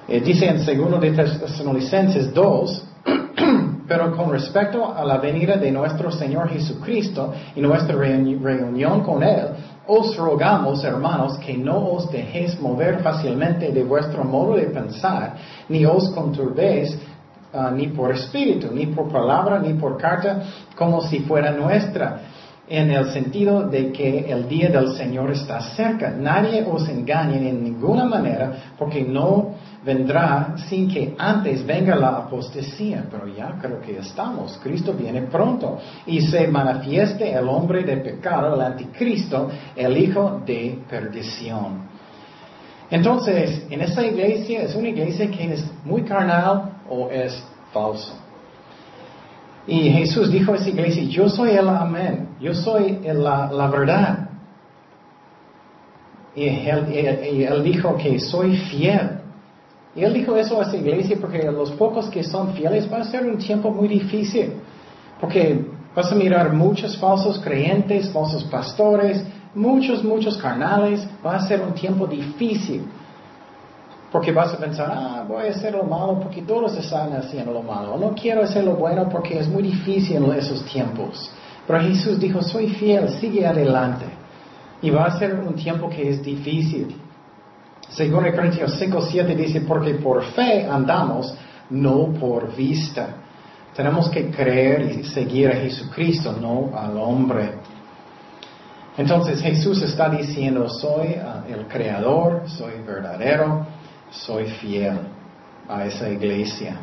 Eh, 0.07 0.19
dice 0.19 0.47
en 0.47 0.65
2 0.65 0.99
de 0.99 1.11
Tesalonicenses 1.11 2.33
2, 2.33 2.83
pero 3.87 4.17
con 4.17 4.31
respecto 4.31 4.91
a 4.91 5.05
la 5.05 5.19
venida 5.19 5.55
de 5.57 5.71
nuestro 5.71 6.11
Señor 6.11 6.49
Jesucristo 6.49 7.31
y 7.55 7.61
nuestra 7.61 7.95
reunión 7.95 9.01
con 9.01 9.21
Él, 9.21 9.45
os 9.85 10.17
rogamos, 10.17 10.83
hermanos, 10.83 11.37
que 11.37 11.55
no 11.55 11.77
os 11.91 12.11
dejéis 12.11 12.59
mover 12.59 13.03
fácilmente 13.03 13.71
de 13.71 13.83
vuestro 13.83 14.23
modo 14.23 14.55
de 14.55 14.65
pensar, 14.65 15.35
ni 15.67 15.85
os 15.85 16.09
conturbéis 16.09 16.97
ah, 17.53 17.71
ni 17.71 17.87
por 17.87 18.11
espíritu, 18.11 18.69
ni 18.73 18.87
por 18.87 19.11
palabra, 19.11 19.59
ni 19.59 19.73
por 19.73 19.97
carta, 19.97 20.43
como 20.75 21.01
si 21.01 21.19
fuera 21.19 21.51
nuestra, 21.51 22.21
en 22.69 22.91
el 22.91 23.11
sentido 23.11 23.67
de 23.67 23.91
que 23.91 24.31
el 24.31 24.47
día 24.47 24.69
del 24.69 24.93
Señor 24.93 25.31
está 25.31 25.59
cerca. 25.59 26.11
Nadie 26.11 26.63
os 26.69 26.87
engañe 26.87 27.49
en 27.49 27.63
ninguna 27.63 28.05
manera, 28.05 28.73
porque 28.77 29.03
no 29.03 29.55
vendrá 29.83 30.55
sin 30.69 30.87
que 30.87 31.15
antes 31.17 31.65
venga 31.65 31.95
la 31.95 32.09
apostasía, 32.09 33.05
pero 33.09 33.27
ya 33.27 33.57
creo 33.59 33.81
que 33.81 33.97
estamos. 33.97 34.59
Cristo 34.61 34.93
viene 34.93 35.23
pronto 35.23 35.79
y 36.05 36.21
se 36.21 36.47
manifieste 36.47 37.33
el 37.33 37.47
hombre 37.49 37.83
de 37.83 37.97
pecado, 37.97 38.53
el 38.53 38.61
anticristo, 38.61 39.49
el 39.75 39.97
hijo 39.97 40.41
de 40.45 40.79
perdición. 40.87 41.89
Entonces, 42.91 43.65
en 43.69 43.81
esta 43.81 44.05
iglesia 44.05 44.63
es 44.63 44.75
una 44.75 44.89
iglesia 44.89 45.29
que 45.29 45.53
es 45.53 45.65
muy 45.83 46.03
carnal 46.03 46.68
o 46.89 47.09
es 47.09 47.43
falso. 47.71 48.13
Y 49.67 49.91
Jesús 49.91 50.31
dijo 50.31 50.53
a 50.53 50.55
esa 50.55 50.69
iglesia, 50.69 51.03
yo 51.03 51.29
soy 51.29 51.51
el 51.51 51.69
amén, 51.69 52.29
yo 52.39 52.53
soy 52.53 52.99
la, 53.03 53.51
la 53.51 53.67
verdad. 53.67 54.29
Y 56.35 56.47
él 56.47 57.63
dijo 57.63 57.95
que 57.97 58.19
soy 58.19 58.57
fiel. 58.57 59.19
Y 59.95 60.03
él 60.03 60.13
dijo 60.13 60.35
eso 60.35 60.59
a 60.59 60.63
esa 60.63 60.77
iglesia 60.77 61.17
porque 61.19 61.43
los 61.51 61.71
pocos 61.71 62.09
que 62.09 62.23
son 62.23 62.53
fieles 62.53 62.91
va 62.91 62.99
a 62.99 63.03
ser 63.03 63.25
un 63.25 63.37
tiempo 63.37 63.71
muy 63.71 63.87
difícil. 63.87 64.53
Porque 65.19 65.65
vas 65.95 66.11
a 66.11 66.15
mirar 66.15 66.53
muchos 66.53 66.97
falsos 66.97 67.39
creyentes, 67.39 68.09
falsos 68.09 68.43
pastores, 68.45 69.23
muchos, 69.53 70.03
muchos 70.03 70.37
carnales. 70.37 71.07
Va 71.25 71.35
a 71.35 71.47
ser 71.47 71.61
un 71.61 71.73
tiempo 71.73 72.07
difícil. 72.07 72.85
Porque 74.11 74.31
vas 74.31 74.53
a 74.53 74.57
pensar, 74.57 74.91
ah, 74.91 75.23
voy 75.27 75.47
a 75.47 75.51
hacer 75.51 75.73
lo 75.73 75.83
malo 75.83 76.19
porque 76.19 76.41
todos 76.41 76.75
están 76.77 77.13
haciendo 77.13 77.53
lo 77.53 77.61
malo. 77.61 77.95
No 77.97 78.15
quiero 78.15 78.43
hacer 78.43 78.63
lo 78.63 78.75
bueno 78.75 79.07
porque 79.07 79.37
es 79.37 79.47
muy 79.47 79.61
difícil 79.61 80.17
en 80.17 80.31
esos 80.33 80.63
tiempos. 80.65 81.31
Pero 81.67 81.81
Jesús 81.81 82.19
dijo, 82.19 82.41
soy 82.41 82.69
fiel, 82.69 83.09
sigue 83.19 83.45
adelante. 83.45 84.05
Y 84.81 84.89
va 84.89 85.05
a 85.05 85.19
ser 85.19 85.35
un 85.35 85.53
tiempo 85.53 85.89
que 85.89 86.09
es 86.09 86.23
difícil. 86.23 86.95
Según 87.89 88.31
Corintios 88.31 88.73
5, 88.79 89.01
7 89.01 89.35
dice, 89.35 89.61
porque 89.61 89.95
por 89.95 90.23
fe 90.23 90.65
andamos, 90.65 91.35
no 91.69 92.13
por 92.13 92.55
vista. 92.55 93.07
Tenemos 93.75 94.09
que 94.09 94.31
creer 94.31 94.91
y 94.91 95.03
seguir 95.03 95.49
a 95.49 95.55
Jesucristo, 95.55 96.35
no 96.39 96.71
al 96.75 96.97
hombre. 96.97 97.51
Entonces 98.97 99.41
Jesús 99.41 99.81
está 99.81 100.09
diciendo, 100.09 100.67
soy 100.67 101.15
ah, 101.15 101.43
el 101.47 101.67
creador, 101.67 102.43
soy 102.47 102.73
verdadero, 102.85 103.65
soy 104.11 104.45
fiel 104.45 104.99
a 105.67 105.85
esa 105.85 106.09
iglesia. 106.09 106.77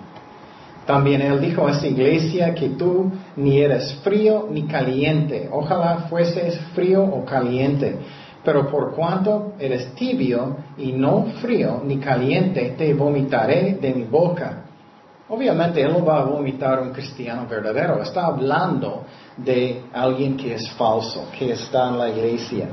También 0.86 1.20
Él 1.20 1.40
dijo 1.40 1.66
a 1.66 1.72
esa 1.72 1.86
iglesia 1.86 2.54
que 2.54 2.70
tú 2.70 3.10
ni 3.36 3.58
eres 3.58 3.94
frío 4.04 4.48
ni 4.50 4.66
caliente. 4.66 5.48
Ojalá 5.50 6.06
fueses 6.08 6.58
frío 6.74 7.02
o 7.02 7.24
caliente 7.24 7.98
pero 8.46 8.70
por 8.70 8.94
cuanto 8.94 9.54
eres 9.58 9.92
tibio 9.96 10.56
y 10.78 10.92
no 10.92 11.24
frío 11.40 11.82
ni 11.84 11.98
caliente, 11.98 12.76
te 12.78 12.94
vomitaré 12.94 13.76
de 13.80 13.92
mi 13.92 14.04
boca. 14.04 14.62
Obviamente 15.28 15.82
Él 15.82 15.92
no 15.92 16.04
va 16.04 16.20
a 16.20 16.24
vomitar 16.24 16.80
un 16.80 16.92
cristiano 16.92 17.44
verdadero, 17.50 18.00
está 18.00 18.26
hablando 18.26 19.02
de 19.36 19.82
alguien 19.92 20.36
que 20.36 20.54
es 20.54 20.70
falso, 20.74 21.28
que 21.36 21.54
está 21.54 21.88
en 21.88 21.98
la 21.98 22.08
iglesia. 22.08 22.68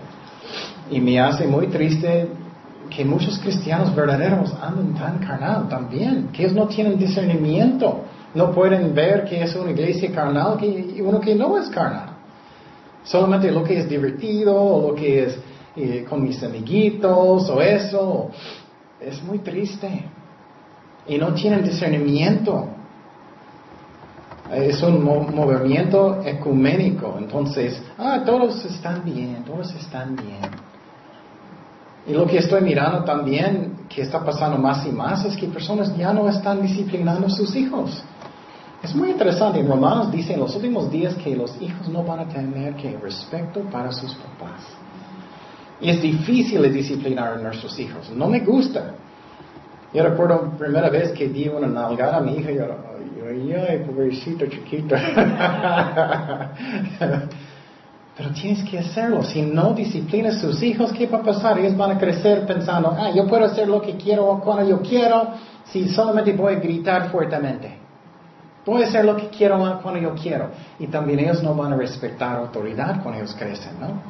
Y 0.92 1.02
me 1.02 1.20
hace 1.20 1.48
muy 1.48 1.66
triste 1.68 2.28
que 2.90 3.06
muchos 3.06 3.40
cristianos 3.40 3.96
verdaderos 3.96 4.54
andan 4.62 4.94
tan 4.94 5.20
carnal 5.20 5.68
también, 5.68 6.30
que 6.32 6.44
ellos 6.44 6.56
no 6.56 6.68
tienen 6.68 6.98
discernimiento, 6.98 8.06
no 8.34 8.52
pueden 8.52 8.94
ver 8.94 9.26
que 9.26 9.44
es 9.44 9.56
una 9.56 9.72
iglesia 9.72 10.12
carnal 10.12 10.58
y 10.64 11.02
uno 11.02 11.20
que 11.20 11.36
no 11.36 11.58
es 11.58 11.70
carnal. 11.70 12.10
Solamente 13.04 13.52
lo 13.52 13.64
que 13.64 13.80
es 13.80 13.90
divertido 13.90 14.56
o 14.56 14.90
lo 14.90 14.96
que 14.96 15.24
es 15.24 15.40
con 16.10 16.24
mis 16.24 16.42
amiguitos 16.44 17.50
o 17.50 17.62
eso. 17.62 18.30
Es 19.00 19.22
muy 19.24 19.40
triste. 19.40 20.06
Y 21.08 21.18
no 21.18 21.34
tienen 21.34 21.64
discernimiento. 21.64 22.68
Es 24.52 24.82
un 24.84 25.04
movimiento 25.04 26.22
ecuménico. 26.24 27.16
Entonces, 27.18 27.82
ah, 27.98 28.22
todos 28.26 28.64
están 28.66 29.04
bien, 29.04 29.44
todos 29.46 29.74
están 29.76 30.16
bien. 30.16 30.73
Y 32.06 32.14
lo 32.14 32.26
que 32.28 32.38
estoy 32.38 32.62
mirando 32.62 33.04
también, 33.06 33.86
que 33.88 34.02
está 34.02 34.24
pasando 34.24 34.58
más 34.58 34.86
y 34.86 34.92
más, 34.92 35.24
es 35.26 35.38
que 35.38 35.48
personas 35.48 35.96
ya 35.96 36.12
no 36.12 36.28
están 36.28 36.62
disciplinando 36.62 37.28
a 37.28 37.30
sus 37.30 37.56
hijos. 37.56 38.04
Es 38.82 38.94
muy 38.94 39.12
interesante. 39.12 39.60
En 39.62 39.68
Romanos 39.68 40.12
dice 40.12 40.34
en 40.34 40.42
los 40.42 40.54
últimos 40.56 40.92
días 40.92 41.16
que 41.16 41.34
los 41.36 41.56
hijos 41.62 41.88
no 41.88 42.04
van 42.04 42.20
a 42.20 42.28
tener 42.28 42.76
que 42.76 42.98
respeto 42.98 43.62
para 43.72 43.94
sus 43.94 44.14
papás. 44.16 44.62
Y 45.80 45.90
es 45.90 46.02
difícil 46.02 46.62
disciplinar 46.72 47.34
a 47.34 47.38
nuestros 47.38 47.80
hijos. 47.80 48.12
No 48.14 48.28
me 48.28 48.42
gusta. 48.42 48.96
Yo 49.94 50.04
recuerdo 50.04 50.50
la 50.52 50.58
primera 50.58 50.90
vez 50.90 51.14
que 51.14 51.30
di 51.30 51.48
una 51.48 51.68
nalgada 51.68 52.18
a 52.18 52.22
mi 52.22 52.34
hija 52.34 52.52
yo, 52.52 52.66
ay, 53.30 53.54
ay, 53.54 53.80
pobrecito 53.86 54.46
chiquito. 54.48 54.96
Pero 58.16 58.30
tienes 58.30 58.64
que 58.70 58.78
hacerlo. 58.78 59.24
Si 59.24 59.42
no 59.42 59.74
disciplinas 59.74 60.38
a 60.38 60.42
sus 60.42 60.62
hijos, 60.62 60.92
¿qué 60.94 61.08
va 61.08 61.20
a 61.20 61.24
pasar? 61.24 61.58
Ellos 61.58 61.76
van 61.76 61.92
a 61.92 61.98
crecer 61.98 62.46
pensando, 62.46 62.96
ah, 62.98 63.10
yo 63.14 63.28
puedo 63.28 63.46
hacer 63.46 63.68
lo 63.68 63.82
que 63.82 63.96
quiero 63.98 64.40
cuando 64.44 64.68
yo 64.68 64.82
quiero, 64.82 65.30
si 65.66 65.90
solamente 65.90 66.34
voy 66.34 66.54
a 66.54 66.60
gritar 66.60 67.10
fuertemente. 67.10 67.80
Voy 68.66 68.84
a 68.84 68.88
hacer 68.88 69.04
lo 69.04 69.18
que 69.18 69.28
quiero 69.30 69.58
cuando 69.82 70.00
yo 70.00 70.14
quiero. 70.14 70.52
Y 70.80 70.88
también 70.88 71.20
ellos 71.20 71.42
no 71.42 71.56
van 71.56 71.74
a 71.74 71.76
respetar 71.76 72.38
autoridad 72.38 73.02
cuando 73.02 73.20
ellos 73.20 73.36
crecen, 73.38 73.80
¿no? 73.80 74.02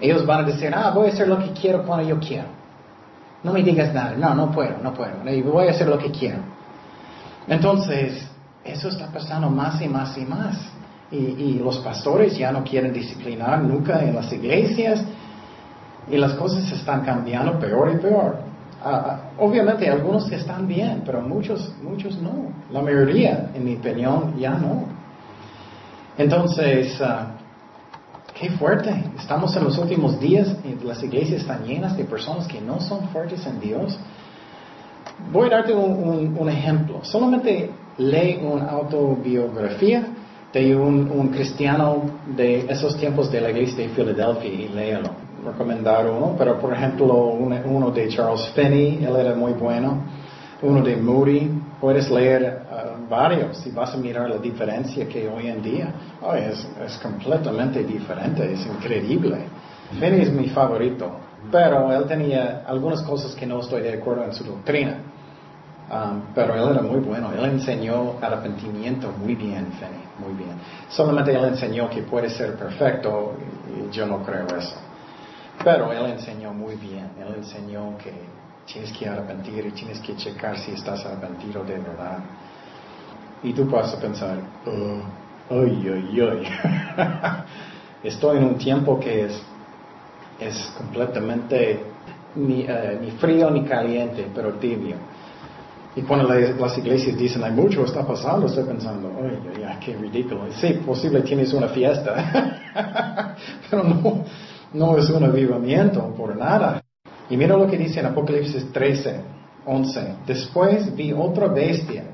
Ellos 0.00 0.26
van 0.26 0.44
a 0.44 0.48
decir, 0.48 0.72
ah, 0.74 0.90
voy 0.90 1.08
a 1.08 1.12
hacer 1.12 1.28
lo 1.28 1.38
que 1.38 1.52
quiero 1.52 1.84
cuando 1.84 2.06
yo 2.06 2.18
quiero. 2.18 2.48
No 3.44 3.52
me 3.52 3.62
digas 3.62 3.94
nada, 3.94 4.14
no, 4.16 4.34
no 4.34 4.50
puedo, 4.50 4.78
no 4.82 4.92
puedo. 4.92 5.12
Voy 5.44 5.68
a 5.68 5.70
hacer 5.70 5.86
lo 5.86 5.96
que 5.96 6.10
quiero. 6.10 6.38
Entonces, 7.46 8.28
eso 8.64 8.88
está 8.88 9.06
pasando 9.06 9.48
más 9.48 9.80
y 9.80 9.88
más 9.88 10.16
y 10.18 10.24
más. 10.24 10.56
Y, 11.12 11.60
los 11.62 11.78
pastores 11.80 12.38
ya 12.38 12.50
no 12.50 12.64
quieren 12.64 12.92
disciplinar 12.92 13.62
nunca 13.62 14.02
en 14.02 14.14
las 14.14 14.32
iglesias. 14.32 15.04
Y 16.10 16.16
las 16.16 16.32
cosas 16.34 16.70
están 16.72 17.02
cambiando 17.04 17.58
peor 17.58 17.92
y 17.94 17.98
peor. 17.98 18.36
Ah, 18.82 19.20
obviamente 19.38 19.88
algunos 19.88 20.30
están 20.32 20.66
bien, 20.66 21.02
pero 21.04 21.20
muchos, 21.20 21.72
muchos 21.82 22.20
no. 22.20 22.50
La 22.70 22.80
mayoría, 22.80 23.50
en 23.54 23.64
mi 23.64 23.76
opinión, 23.76 24.34
ya 24.38 24.54
no. 24.54 24.86
Entonces, 26.16 27.00
ah, 27.00 27.36
Qué 28.42 28.50
fuerte. 28.50 28.92
Estamos 29.18 29.54
en 29.56 29.64
los 29.64 29.78
últimos 29.78 30.18
días 30.18 30.56
y 30.64 30.84
las 30.84 31.02
iglesias 31.02 31.42
están 31.42 31.64
llenas 31.64 31.96
de 31.96 32.04
personas 32.04 32.48
que 32.48 32.60
no 32.60 32.80
son 32.80 33.08
fuertes 33.10 33.46
en 33.46 33.60
Dios. 33.60 33.96
Voy 35.30 35.46
a 35.46 35.50
darte 35.50 35.74
un, 35.74 36.48
ejemplo. 36.48 37.04
Solamente 37.04 37.70
lee 37.98 38.40
una 38.42 38.70
autobiografía 38.70 40.06
de 40.52 40.76
un, 40.76 41.28
cristiano 41.28 42.02
de 42.36 42.66
esos 42.68 42.96
tiempos 42.96 43.30
de 43.32 43.40
la 43.40 43.50
iglesia 43.50 43.84
de 43.84 43.88
Filadelfia 43.90 44.50
y 44.50 44.68
léelo. 44.68 45.10
Recomendar 45.44 46.08
uno, 46.08 46.36
pero 46.38 46.58
por 46.58 46.72
ejemplo 46.72 47.14
uno 47.14 47.90
de 47.90 48.08
Charles 48.08 48.46
Finney, 48.54 49.04
él 49.04 49.16
era 49.16 49.34
muy 49.34 49.52
bueno. 49.52 50.02
Uno 50.62 50.80
de 50.80 50.94
Moody, 50.96 51.50
puedes 51.80 52.08
leer 52.08 52.62
uh, 52.70 53.10
varios 53.10 53.66
y 53.66 53.72
vas 53.72 53.92
a 53.94 53.96
mirar 53.96 54.30
la 54.30 54.36
diferencia 54.36 55.08
que 55.08 55.28
hoy 55.28 55.48
en 55.48 55.60
día 55.60 55.92
es, 56.36 56.68
es, 56.86 56.98
completamente 56.98 57.82
diferente, 57.82 58.52
es 58.52 58.64
increíble. 58.66 59.38
Finney 59.98 60.20
es 60.20 60.32
mi 60.32 60.48
favorito, 60.50 61.10
pero 61.50 61.92
él 61.92 62.04
tenía 62.04 62.62
algunas 62.68 63.02
cosas 63.02 63.34
que 63.34 63.44
no 63.44 63.58
estoy 63.58 63.82
de 63.82 63.94
acuerdo 63.94 64.24
en 64.24 64.32
su 64.32 64.44
doctrina. 64.44 64.98
Um, 65.90 66.22
pero 66.34 66.54
él 66.54 66.70
era 66.70 66.80
muy 66.80 67.00
bueno, 67.00 67.32
él 67.36 67.44
enseñó 67.44 68.14
arrepentimiento 68.22 69.12
muy 69.18 69.34
bien, 69.34 69.66
Finney, 69.72 70.00
muy 70.24 70.34
bien. 70.34 70.56
Solamente 70.88 71.34
él 71.34 71.44
enseñó 71.44 71.90
que 71.90 72.02
puede 72.02 72.30
ser 72.30 72.56
perfecto 72.56 73.34
y 73.68 73.94
yo 73.94 74.06
no 74.06 74.22
creo 74.22 74.46
eso. 74.46 74.76
Pero 75.62 75.92
él 75.92 76.06
enseñó 76.06 76.52
muy 76.52 76.76
bien, 76.76 77.10
él 77.20 77.34
enseñó 77.36 77.96
que 77.98 78.12
Tienes 78.66 78.92
que 78.92 79.08
arrepentir 79.08 79.66
y 79.66 79.70
tienes 79.72 79.98
que 80.00 80.14
checar 80.16 80.56
si 80.56 80.72
estás 80.72 81.04
arrepentido 81.04 81.64
de 81.64 81.78
verdad. 81.78 82.18
Y 83.42 83.52
tú 83.52 83.68
vas 83.68 83.92
a 83.92 84.00
pensar, 84.00 84.38
oh, 84.66 85.54
Uy, 85.54 85.90
uy, 85.90 86.22
uy. 86.22 86.48
Estoy 88.04 88.38
en 88.38 88.44
un 88.44 88.54
tiempo 88.56 88.98
que 88.98 89.24
es, 89.26 89.42
es 90.40 90.72
completamente 90.78 91.80
ni, 92.36 92.62
eh, 92.62 92.98
ni 93.00 93.10
frío 93.10 93.50
ni 93.50 93.64
caliente, 93.64 94.28
pero 94.34 94.54
tibio. 94.54 94.96
Y 95.94 96.02
cuando 96.02 96.26
las 96.32 96.78
iglesias 96.78 97.18
dicen, 97.18 97.44
hay 97.44 97.52
mucho 97.52 97.84
está 97.84 98.06
pasando, 98.06 98.46
estoy 98.46 98.64
pensando, 98.64 99.12
oye, 99.18 99.60
ya, 99.60 99.78
qué 99.78 99.94
ridículo. 99.94 100.46
Sí, 100.52 100.80
posible 100.86 101.20
tienes 101.20 101.52
una 101.52 101.68
fiesta, 101.68 103.36
pero 103.70 103.84
no, 103.84 104.24
no 104.72 104.96
es 104.96 105.10
un 105.10 105.24
avivamiento 105.24 106.14
por 106.14 106.34
nada. 106.34 106.82
Y 107.28 107.36
mira 107.36 107.56
lo 107.56 107.66
que 107.66 107.76
dice 107.76 108.00
en 108.00 108.06
Apocalipsis 108.06 108.72
13, 108.72 109.20
11. 109.66 110.14
Después 110.26 110.94
vi 110.96 111.12
otra 111.12 111.48
bestia 111.48 112.04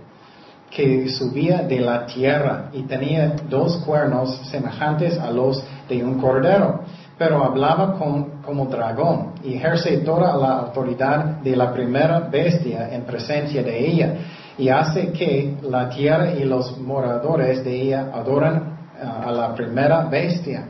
que 0.71 1.09
subía 1.09 1.63
de 1.63 1.81
la 1.81 2.05
tierra 2.07 2.71
y 2.73 2.83
tenía 2.83 3.37
dos 3.49 3.77
cuernos 3.79 4.41
semejantes 4.51 5.17
a 5.19 5.31
los 5.31 5.63
de 5.89 6.05
un 6.05 6.21
cordero 6.21 6.81
pero 7.19 7.45
hablaba 7.45 7.99
como 8.45 8.67
dragón 8.67 9.33
y 9.43 9.55
ejerce 9.55 9.99
toda 9.99 10.37
la 10.37 10.61
autoridad 10.61 11.41
de 11.43 11.57
la 11.57 11.73
primera 11.73 12.21
bestia 12.21 12.95
en 12.95 13.03
presencia 13.03 13.63
de 13.63 13.91
ella 13.91 14.15
y 14.57 14.69
hace 14.69 15.13
que 15.13 15.57
la 15.63 15.89
tierra 15.89 16.33
y 16.33 16.45
los 16.45 16.79
moradores 16.79 17.65
de 17.65 17.83
ella 17.83 18.11
adoran 18.15 18.79
uh, 19.03 19.29
a 19.29 19.33
la 19.33 19.55
primera 19.55 20.05
bestia. 20.05 20.69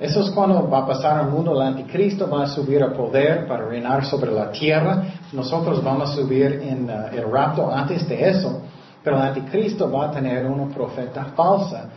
Eso 0.00 0.22
es 0.22 0.30
cuando 0.30 0.68
va 0.68 0.78
a 0.78 0.86
pasar 0.86 1.18
al 1.18 1.30
mundo, 1.30 1.52
el 1.52 1.66
anticristo 1.66 2.28
va 2.28 2.44
a 2.44 2.46
subir 2.46 2.82
a 2.82 2.92
poder 2.92 3.48
para 3.48 3.66
reinar 3.66 4.04
sobre 4.04 4.30
la 4.30 4.50
tierra. 4.52 5.02
Nosotros 5.32 5.82
vamos 5.82 6.10
a 6.10 6.14
subir 6.14 6.60
en 6.62 6.88
uh, 6.88 7.08
el 7.12 7.30
rapto 7.30 7.70
antes 7.72 8.08
de 8.08 8.28
eso, 8.28 8.62
pero 9.02 9.16
el 9.16 9.22
anticristo 9.22 9.90
va 9.90 10.06
a 10.06 10.10
tener 10.10 10.44
una 10.46 10.72
profeta 10.72 11.24
falsa 11.36 11.88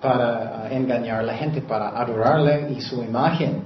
para 0.00 0.68
uh, 0.70 0.74
engañar 0.74 1.20
a 1.20 1.22
la 1.22 1.34
gente, 1.34 1.60
para 1.60 1.88
adorarle 1.88 2.68
y 2.70 2.80
su 2.80 3.02
imagen. 3.02 3.62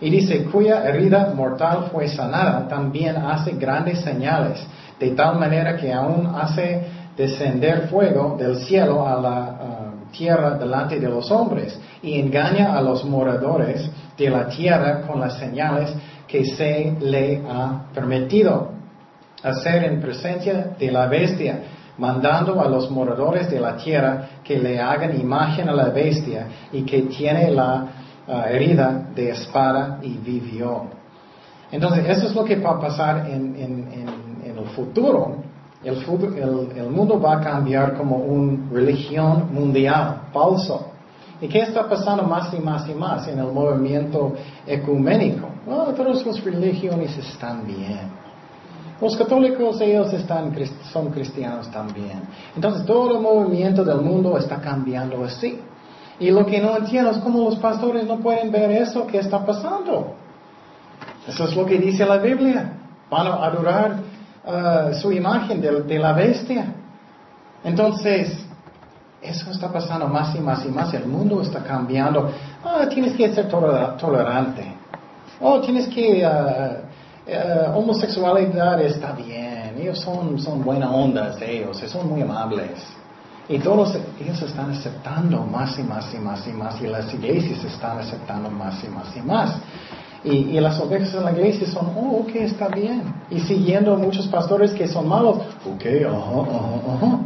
Y 0.00 0.10
dice, 0.10 0.44
cuya 0.44 0.84
herida 0.84 1.32
mortal 1.34 1.88
fue 1.90 2.06
sanada, 2.08 2.68
también 2.68 3.16
hace 3.16 3.52
grandes 3.52 4.00
señales, 4.00 4.64
de 5.00 5.10
tal 5.12 5.38
manera 5.38 5.76
que 5.76 5.92
aún 5.92 6.26
hace 6.34 6.82
descender 7.16 7.88
fuego 7.88 8.36
del 8.38 8.58
cielo 8.58 9.06
a 9.06 9.20
la 9.20 9.40
uh, 9.40 10.10
tierra 10.12 10.58
delante 10.58 11.00
de 11.00 11.08
los 11.08 11.30
hombres 11.30 11.78
y 12.02 12.20
engaña 12.20 12.76
a 12.76 12.82
los 12.82 13.04
moradores 13.04 13.90
de 14.16 14.30
la 14.30 14.48
tierra 14.48 15.02
con 15.02 15.20
las 15.20 15.38
señales 15.38 15.92
que 16.26 16.44
se 16.44 16.96
le 17.00 17.42
ha 17.48 17.86
permitido 17.94 18.72
hacer 19.42 19.84
en 19.84 20.00
presencia 20.00 20.74
de 20.78 20.90
la 20.90 21.06
bestia 21.06 21.60
mandando 21.98 22.60
a 22.60 22.68
los 22.68 22.90
moradores 22.90 23.50
de 23.50 23.60
la 23.60 23.76
tierra 23.76 24.28
que 24.44 24.58
le 24.58 24.80
hagan 24.80 25.18
imagen 25.18 25.68
a 25.68 25.72
la 25.72 25.88
bestia 25.88 26.46
y 26.72 26.82
que 26.82 27.02
tiene 27.02 27.50
la 27.50 27.86
uh, 28.26 28.32
herida 28.48 29.08
de 29.14 29.30
espada 29.30 29.98
y 30.02 30.16
vivió. 30.18 30.84
Entonces, 31.70 32.06
eso 32.08 32.26
es 32.26 32.34
lo 32.34 32.44
que 32.44 32.56
va 32.56 32.72
a 32.72 32.80
pasar 32.80 33.28
en, 33.28 33.56
el 34.44 34.64
futuro. 34.74 35.36
El, 35.84 35.96
el, 36.76 36.90
mundo 36.90 37.20
va 37.20 37.34
a 37.34 37.40
cambiar 37.40 37.94
como 37.96 38.16
una 38.16 38.70
religión 38.72 39.52
mundial, 39.52 40.22
falso. 40.32 40.92
¿Y 41.40 41.48
qué 41.48 41.60
está 41.60 41.88
pasando 41.88 42.22
más 42.22 42.52
y 42.54 42.58
más 42.58 42.88
y 42.88 42.94
más 42.94 43.28
en 43.28 43.38
el 43.38 43.52
movimiento 43.52 44.32
ecuménico? 44.66 45.48
Bueno, 45.66 45.84
todas 45.92 46.24
las 46.24 46.44
religiones 46.44 47.16
están 47.18 47.66
bien. 47.66 48.25
Los 49.00 49.16
católicos, 49.16 49.80
ellos 49.80 50.12
están, 50.12 50.54
son 50.90 51.10
cristianos 51.10 51.70
también. 51.70 52.22
Entonces, 52.54 52.86
todo 52.86 53.16
el 53.16 53.20
movimiento 53.20 53.84
del 53.84 54.00
mundo 54.00 54.38
está 54.38 54.56
cambiando 54.56 55.22
así. 55.24 55.60
Y 56.18 56.30
lo 56.30 56.46
que 56.46 56.60
no 56.60 56.76
entiendo 56.76 57.10
es 57.10 57.18
cómo 57.18 57.44
los 57.44 57.56
pastores 57.56 58.06
no 58.06 58.18
pueden 58.18 58.50
ver 58.50 58.70
eso 58.70 59.06
que 59.06 59.18
está 59.18 59.44
pasando. 59.44 60.14
Eso 61.28 61.44
es 61.44 61.54
lo 61.54 61.66
que 61.66 61.78
dice 61.78 62.06
la 62.06 62.16
Biblia. 62.16 62.72
Van 63.10 63.26
a 63.26 63.44
adorar 63.44 63.96
uh, 64.46 64.94
su 64.94 65.12
imagen 65.12 65.60
de, 65.60 65.98
la 65.98 66.12
bestia. 66.14 66.72
Entonces, 67.64 68.46
eso 69.20 69.50
está 69.50 69.70
pasando 69.70 70.08
más 70.08 70.34
y 70.34 70.38
más 70.38 70.64
y 70.64 70.68
más. 70.68 70.94
El 70.94 71.06
mundo 71.06 71.42
está 71.42 71.62
cambiando. 71.62 72.30
Ah, 72.64 72.86
tienes 72.88 73.14
que 73.14 73.30
ser 73.34 73.46
tolerante. 73.48 74.74
Oh, 75.38 75.60
tienes 75.60 75.86
que 75.88 76.24
uh, 76.24 76.85
eh, 77.26 77.66
homosexualidad 77.74 78.80
está 78.82 79.12
bien, 79.12 79.74
ellos 79.80 79.98
son, 80.00 80.38
son 80.38 80.62
buena 80.62 80.90
ondas, 80.90 81.40
ellos, 81.42 81.78
son 81.78 82.08
muy 82.08 82.22
amables. 82.22 82.86
Y 83.48 83.58
todos 83.58 83.96
ellos 84.20 84.42
están 84.42 84.70
aceptando 84.70 85.42
más 85.42 85.78
y 85.78 85.82
más 85.82 86.12
y 86.14 86.18
más 86.18 86.46
y 86.46 86.50
más, 86.50 86.80
y 86.80 86.86
las 86.86 87.12
iglesias 87.14 87.64
están 87.64 87.98
aceptando 87.98 88.50
más 88.50 88.82
y 88.82 88.88
más 88.88 89.16
y 89.16 89.20
más. 89.20 89.56
Y, 90.24 90.58
las 90.58 90.80
ovejas 90.80 91.14
en 91.14 91.24
la 91.24 91.32
iglesia 91.32 91.68
son, 91.68 91.92
oh, 91.96 92.22
ok, 92.22 92.34
está 92.34 92.68
bien. 92.68 93.02
Y 93.30 93.38
siguiendo 93.40 93.96
muchos 93.96 94.26
pastores 94.26 94.72
que 94.72 94.88
son 94.88 95.06
malos, 95.08 95.36
ok, 95.64 95.84
ajá, 96.08 96.40
ajá, 96.40 96.94
ajá. 96.94 97.18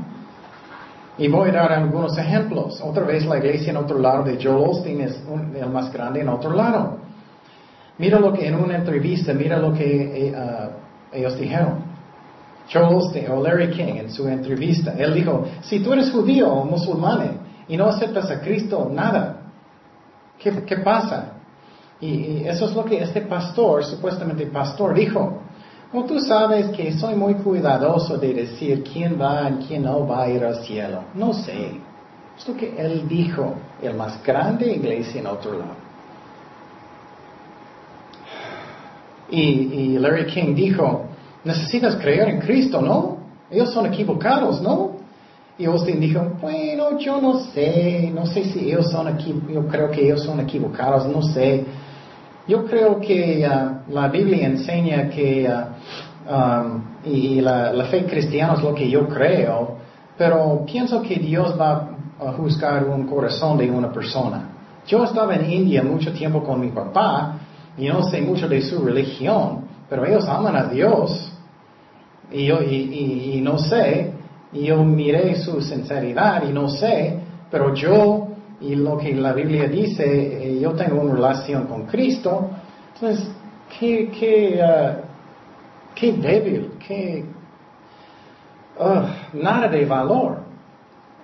Y 1.16 1.28
voy 1.28 1.48
a 1.48 1.52
dar 1.52 1.72
algunos 1.72 2.16
ejemplos. 2.18 2.80
Otra 2.82 3.04
vez 3.04 3.24
la 3.24 3.38
iglesia 3.38 3.70
en 3.70 3.78
otro 3.78 3.98
lado 3.98 4.24
de 4.24 4.42
Joel 4.42 4.68
Osteen 4.68 5.00
es 5.00 5.18
el 5.54 5.68
más 5.70 5.90
grande 5.92 6.20
en 6.20 6.28
otro 6.28 6.52
lado. 6.52 6.98
Mira 8.00 8.18
lo 8.18 8.32
que 8.32 8.48
en 8.48 8.54
una 8.54 8.76
entrevista, 8.76 9.34
mira 9.34 9.58
lo 9.58 9.74
que 9.74 10.28
eh, 10.28 10.34
ah, 10.34 10.70
ellos 11.12 11.38
dijeron. 11.38 11.84
Charles 12.66 13.12
o 13.28 13.42
Larry 13.42 13.68
King 13.72 13.96
en 13.98 14.10
su 14.10 14.26
entrevista, 14.26 14.94
él 14.96 15.12
dijo, 15.12 15.44
si 15.60 15.80
tú 15.80 15.92
eres 15.92 16.10
judío 16.10 16.50
o 16.50 16.64
musulmán 16.64 17.40
y 17.68 17.76
no 17.76 17.86
aceptas 17.86 18.30
a 18.30 18.40
Cristo, 18.40 18.90
nada. 18.90 19.42
¿Qué, 20.38 20.64
qué 20.64 20.78
pasa? 20.78 21.32
Y, 22.00 22.44
eso 22.46 22.64
es 22.70 22.74
lo 22.74 22.86
que 22.86 23.02
este 23.02 23.20
pastor, 23.20 23.84
supuestamente 23.84 24.46
pastor, 24.46 24.94
dijo. 24.94 25.42
Oh, 25.92 26.04
tú 26.04 26.20
sabes 26.20 26.68
que 26.68 26.92
soy 26.94 27.14
muy 27.16 27.34
cuidadoso 27.34 28.16
de 28.16 28.32
decir 28.32 28.82
quién 28.82 29.20
va 29.20 29.50
y 29.50 29.66
quién 29.66 29.82
no 29.82 30.06
va 30.06 30.22
a 30.22 30.28
ir 30.30 30.42
al 30.42 30.64
cielo. 30.64 31.02
No 31.12 31.34
sé. 31.34 31.72
Es 32.38 32.48
lo 32.48 32.56
que 32.56 32.74
él 32.78 33.06
dijo, 33.06 33.56
el 33.82 33.92
más 33.92 34.22
grande 34.24 34.72
iglesia 34.72 35.20
en 35.20 35.26
otro 35.26 35.58
lado. 35.58 35.89
Y, 39.30 39.98
Larry 39.98 40.26
King 40.26 40.54
dijo, 40.54 41.06
necesitas 41.44 41.96
creer 41.96 42.28
en 42.28 42.40
Cristo, 42.40 42.80
¿no? 42.80 43.18
Ellos 43.50 43.72
son 43.72 43.86
equivocados, 43.86 44.60
¿no? 44.60 44.98
Y 45.58 45.66
Austin 45.66 46.00
dijo, 46.00 46.20
bueno, 46.40 46.98
yo 46.98 47.20
no 47.20 47.40
sé, 47.40 48.10
no 48.14 48.26
sé 48.26 48.44
si 48.44 48.70
ellos 48.70 48.90
son 48.90 49.08
equivocados, 49.08 49.54
yo 49.54 49.68
creo 49.68 49.90
que 49.90 50.04
ellos 50.04 50.22
son 50.24 50.40
equivocados, 50.40 51.06
no 51.06 51.22
sé. 51.22 51.64
Yo 52.48 52.64
creo 52.64 52.98
que 52.98 53.46
uh, 53.46 53.92
la 53.92 54.08
Biblia 54.08 54.46
enseña 54.46 55.10
que, 55.10 55.48
uh, 55.48 56.34
um, 56.34 56.82
y 57.04 57.40
la, 57.40 57.72
la, 57.72 57.84
fe 57.84 58.06
cristiana 58.06 58.54
es 58.54 58.62
lo 58.62 58.74
que 58.74 58.88
yo 58.88 59.06
creo, 59.08 59.76
pero 60.16 60.64
pienso 60.64 61.02
que 61.02 61.16
Dios 61.16 61.54
va 61.60 61.90
a 62.18 62.32
juzgar 62.32 62.84
un 62.84 63.06
corazón 63.06 63.58
de 63.58 63.70
una 63.70 63.92
persona. 63.92 64.48
Yo 64.86 65.04
estaba 65.04 65.34
en 65.34 65.50
India 65.50 65.82
mucho 65.82 66.12
tiempo 66.12 66.42
con 66.42 66.60
mi 66.60 66.68
papá 66.68 67.39
y 67.76 67.88
no 67.88 68.02
sé 68.02 68.20
mucho 68.20 68.48
de 68.48 68.62
su 68.62 68.84
religión, 68.84 69.64
pero 69.88 70.04
ellos 70.04 70.28
aman 70.28 70.56
a 70.56 70.64
Dios. 70.64 71.32
Y 72.30 72.46
yo 72.46 72.62
y, 72.62 73.40
no 73.42 73.58
sé, 73.58 74.12
y 74.52 74.66
yo 74.66 74.84
miré 74.84 75.34
su 75.36 75.60
sinceridad 75.60 76.48
y 76.48 76.52
no 76.52 76.68
sé, 76.68 77.18
pero 77.50 77.74
yo 77.74 78.28
y 78.60 78.76
lo 78.76 78.98
que 78.98 79.14
la 79.14 79.32
Biblia 79.32 79.66
dice, 79.66 80.04
eh, 80.04 80.60
yo 80.60 80.72
tengo 80.72 81.00
una 81.00 81.14
relación 81.14 81.64
con 81.64 81.86
Cristo, 81.86 82.50
entonces, 82.94 83.30
qué, 83.78 84.10
qué, 84.10 84.60
uh, 84.62 85.94
qué 85.94 86.12
débil, 86.12 86.72
qué... 86.86 87.24
Nada 89.34 89.68
de 89.68 89.84
valor. 89.84 90.38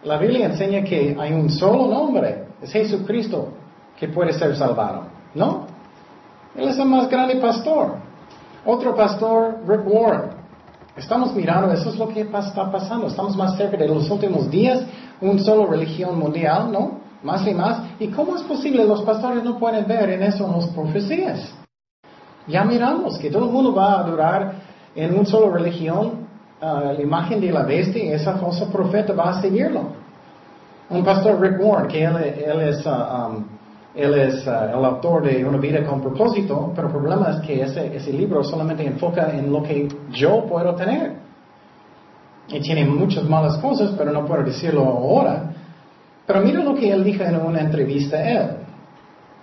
La 0.05 0.19
Biblia 0.19 0.47
enseña 0.47 0.85
que 0.85 1.17
hay 1.19 1.33
un 1.33 1.49
solo 1.51 1.89
nombre, 1.89 2.45
es 2.61 2.71
Jesucristo, 2.71 3.49
que 3.99 4.09
puede 4.09 4.33
ser 4.33 4.55
salvado, 4.57 5.07
¿no? 5.35 5.67
Él 6.57 6.69
es 6.69 6.79
el 6.79 6.87
más 6.87 7.09
grande 7.09 7.37
pastor. 7.37 7.97
Otro 8.65 8.95
pastor, 8.97 9.59
Rick 9.67 9.83
Warren. 9.87 10.31
Estamos 10.97 11.35
mirando, 11.35 11.73
eso 11.73 11.91
es 11.91 11.97
lo 11.97 12.09
que 12.09 12.23
está 12.23 12.71
pasando. 12.71 13.07
Estamos 13.07 13.37
más 13.37 13.57
cerca 13.57 13.77
de 13.77 13.87
los 13.87 14.11
últimos 14.11 14.51
días, 14.51 14.83
un 15.21 15.39
solo 15.39 15.67
religión 15.67 16.19
mundial, 16.19 16.73
¿no? 16.73 17.01
Más 17.23 17.47
y 17.47 17.53
más. 17.53 17.83
¿Y 17.99 18.09
cómo 18.09 18.37
es 18.37 18.43
posible? 18.43 18.85
Los 18.85 19.03
pastores 19.03 19.45
no 19.45 19.59
pueden 19.59 19.87
ver 19.87 20.09
en 20.11 20.23
eso 20.23 20.51
las 20.51 20.67
profecías. 20.69 21.55
Ya 22.47 22.65
miramos 22.65 23.19
que 23.19 23.31
todo 23.31 23.47
el 23.47 23.53
mundo 23.53 23.75
va 23.75 23.95
a 23.95 24.01
adorar 24.01 24.55
en 24.95 25.19
un 25.19 25.27
solo 25.27 25.51
religión 25.51 26.27
uh, 26.63 26.93
la 26.93 27.03
imagen 27.03 27.41
de 27.41 27.53
la 27.53 27.65
bestia 27.65 28.03
y 28.03 28.09
esa 28.13 28.37
falsa 28.39 28.71
profeta 28.73 29.13
va 29.13 29.31
a 29.31 29.41
seguirlo. 29.43 30.07
Un 30.89 31.05
pastor 31.05 31.41
Rick 31.41 31.61
Warren, 31.61 31.89
que 31.89 32.05
él, 32.05 32.61
es 32.63 32.87
uh, 32.87 32.91
um, 32.91 33.45
él 33.97 34.15
es 34.15 34.47
uh, 34.47 34.77
el 34.79 34.85
autor 34.85 35.25
de 35.25 35.45
Una 35.45 35.57
vida 35.57 35.85
con 35.85 36.03
propósito, 36.03 36.73
pero 36.75 36.89
el 36.89 36.93
problema 36.93 37.31
es 37.31 37.41
que 37.41 37.63
ese, 37.63 37.97
ese 37.97 38.13
libro 38.13 38.45
solamente 38.45 38.87
enfoca 38.87 39.31
en 39.33 39.51
lo 39.51 39.63
que 39.63 39.89
yo 40.11 40.45
puedo 40.47 40.75
tener. 40.75 41.15
Y 42.49 42.61
tiene 42.61 42.85
muchas 42.85 43.25
malas 43.25 43.57
cosas, 43.57 43.95
pero 43.97 44.13
no 44.13 44.27
puedo 44.27 44.45
decirlo 44.45 44.85
ahora. 44.85 45.51
Pero 46.27 46.41
mira 46.43 46.63
lo 46.63 46.75
que 46.75 46.91
él 46.93 47.03
dijo 47.03 47.25
en 47.25 47.37
una 47.37 47.61
entrevista 47.61 48.19
a 48.19 48.29
él. 48.29 48.51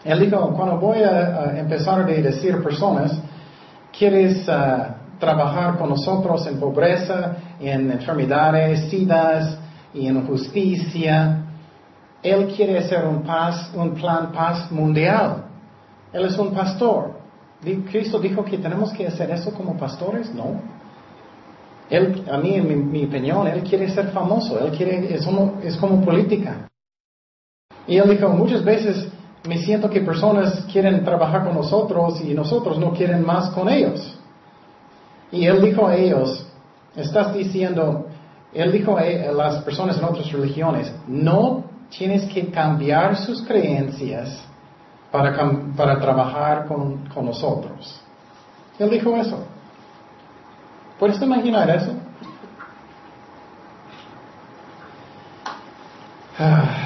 Él 0.06 0.20
dijo, 0.20 0.54
cuando 0.54 0.78
voy 0.78 1.00
a, 1.00 1.58
empezar 1.58 2.02
a 2.02 2.04
decir 2.04 2.54
a 2.54 2.62
personas, 2.62 3.20
¿quieres 3.98 4.48
ah, 4.48 4.98
trabajar 5.18 5.78
con 5.78 5.90
nosotros 5.90 6.46
en 6.46 6.60
pobreza, 6.60 7.38
en 7.60 7.90
enfermedades, 7.90 8.90
sidas 8.90 9.58
y 9.94 10.08
en 10.08 10.26
justicia? 10.28 11.43
Él 12.24 12.54
quiere 12.56 12.78
hacer 12.78 13.06
un, 13.06 13.22
paz, 13.24 13.70
un 13.76 13.94
plan 13.94 14.32
paz 14.32 14.72
mundial. 14.72 15.44
Él 16.14 16.26
es 16.26 16.38
un 16.38 16.54
pastor. 16.54 17.20
Cristo 17.92 18.20
dijo 18.20 18.44
que 18.44 18.58
tenemos 18.58 18.92
que 18.94 19.08
hacer 19.08 19.30
eso 19.32 19.54
como 19.54 19.78
pastores, 19.78 20.34
no. 20.34 20.62
Él, 21.90 22.24
a 22.32 22.38
mí, 22.38 22.56
en 22.56 22.92
mi, 22.92 23.06
opinión, 23.06 23.46
él 23.48 23.62
quiere 23.64 23.90
ser 23.90 24.08
famoso, 24.12 24.58
él 24.60 24.72
quiere, 24.72 25.14
es, 25.14 25.28
es 25.64 25.78
como 25.78 26.04
política. 26.04 26.70
Y 27.86 27.98
él 27.98 28.10
dijo, 28.10 28.30
muchas 28.30 28.64
veces 28.64 29.10
me 29.48 29.58
siento 29.58 29.90
que 29.90 30.02
personas 30.02 30.66
quieren 30.72 31.04
trabajar 31.04 31.44
con 31.44 31.56
nosotros 31.56 32.22
y 32.22 32.34
nosotros 32.34 32.80
no 32.80 32.94
quieren 32.94 33.26
más 33.26 33.50
con 33.50 33.68
ellos. 33.70 34.18
Y 35.32 35.46
él 35.46 35.62
dijo 35.62 35.88
a 35.88 35.96
ellos, 35.96 36.48
estás 36.96 37.34
diciendo, 37.34 38.08
él 38.54 38.72
dijo 38.72 38.98
a 38.98 39.04
las 39.04 39.64
personas 39.64 39.98
en 39.98 40.06
otras 40.06 40.32
religiones, 40.32 40.94
no 41.08 41.73
tienes 41.98 42.26
que 42.26 42.50
cambiar 42.50 43.16
sus 43.16 43.42
creencias 43.44 44.44
para, 45.12 45.36
para 45.76 46.00
trabajar 46.00 46.66
con, 46.68 47.08
con 47.08 47.26
nosotros. 47.26 48.02
Él 48.80 48.90
dijo 48.90 49.16
eso. 49.18 49.46
¿Puedes 51.00 51.22
imaginar 51.22 51.70
eso? 51.70 51.94
Ah. 56.38 56.84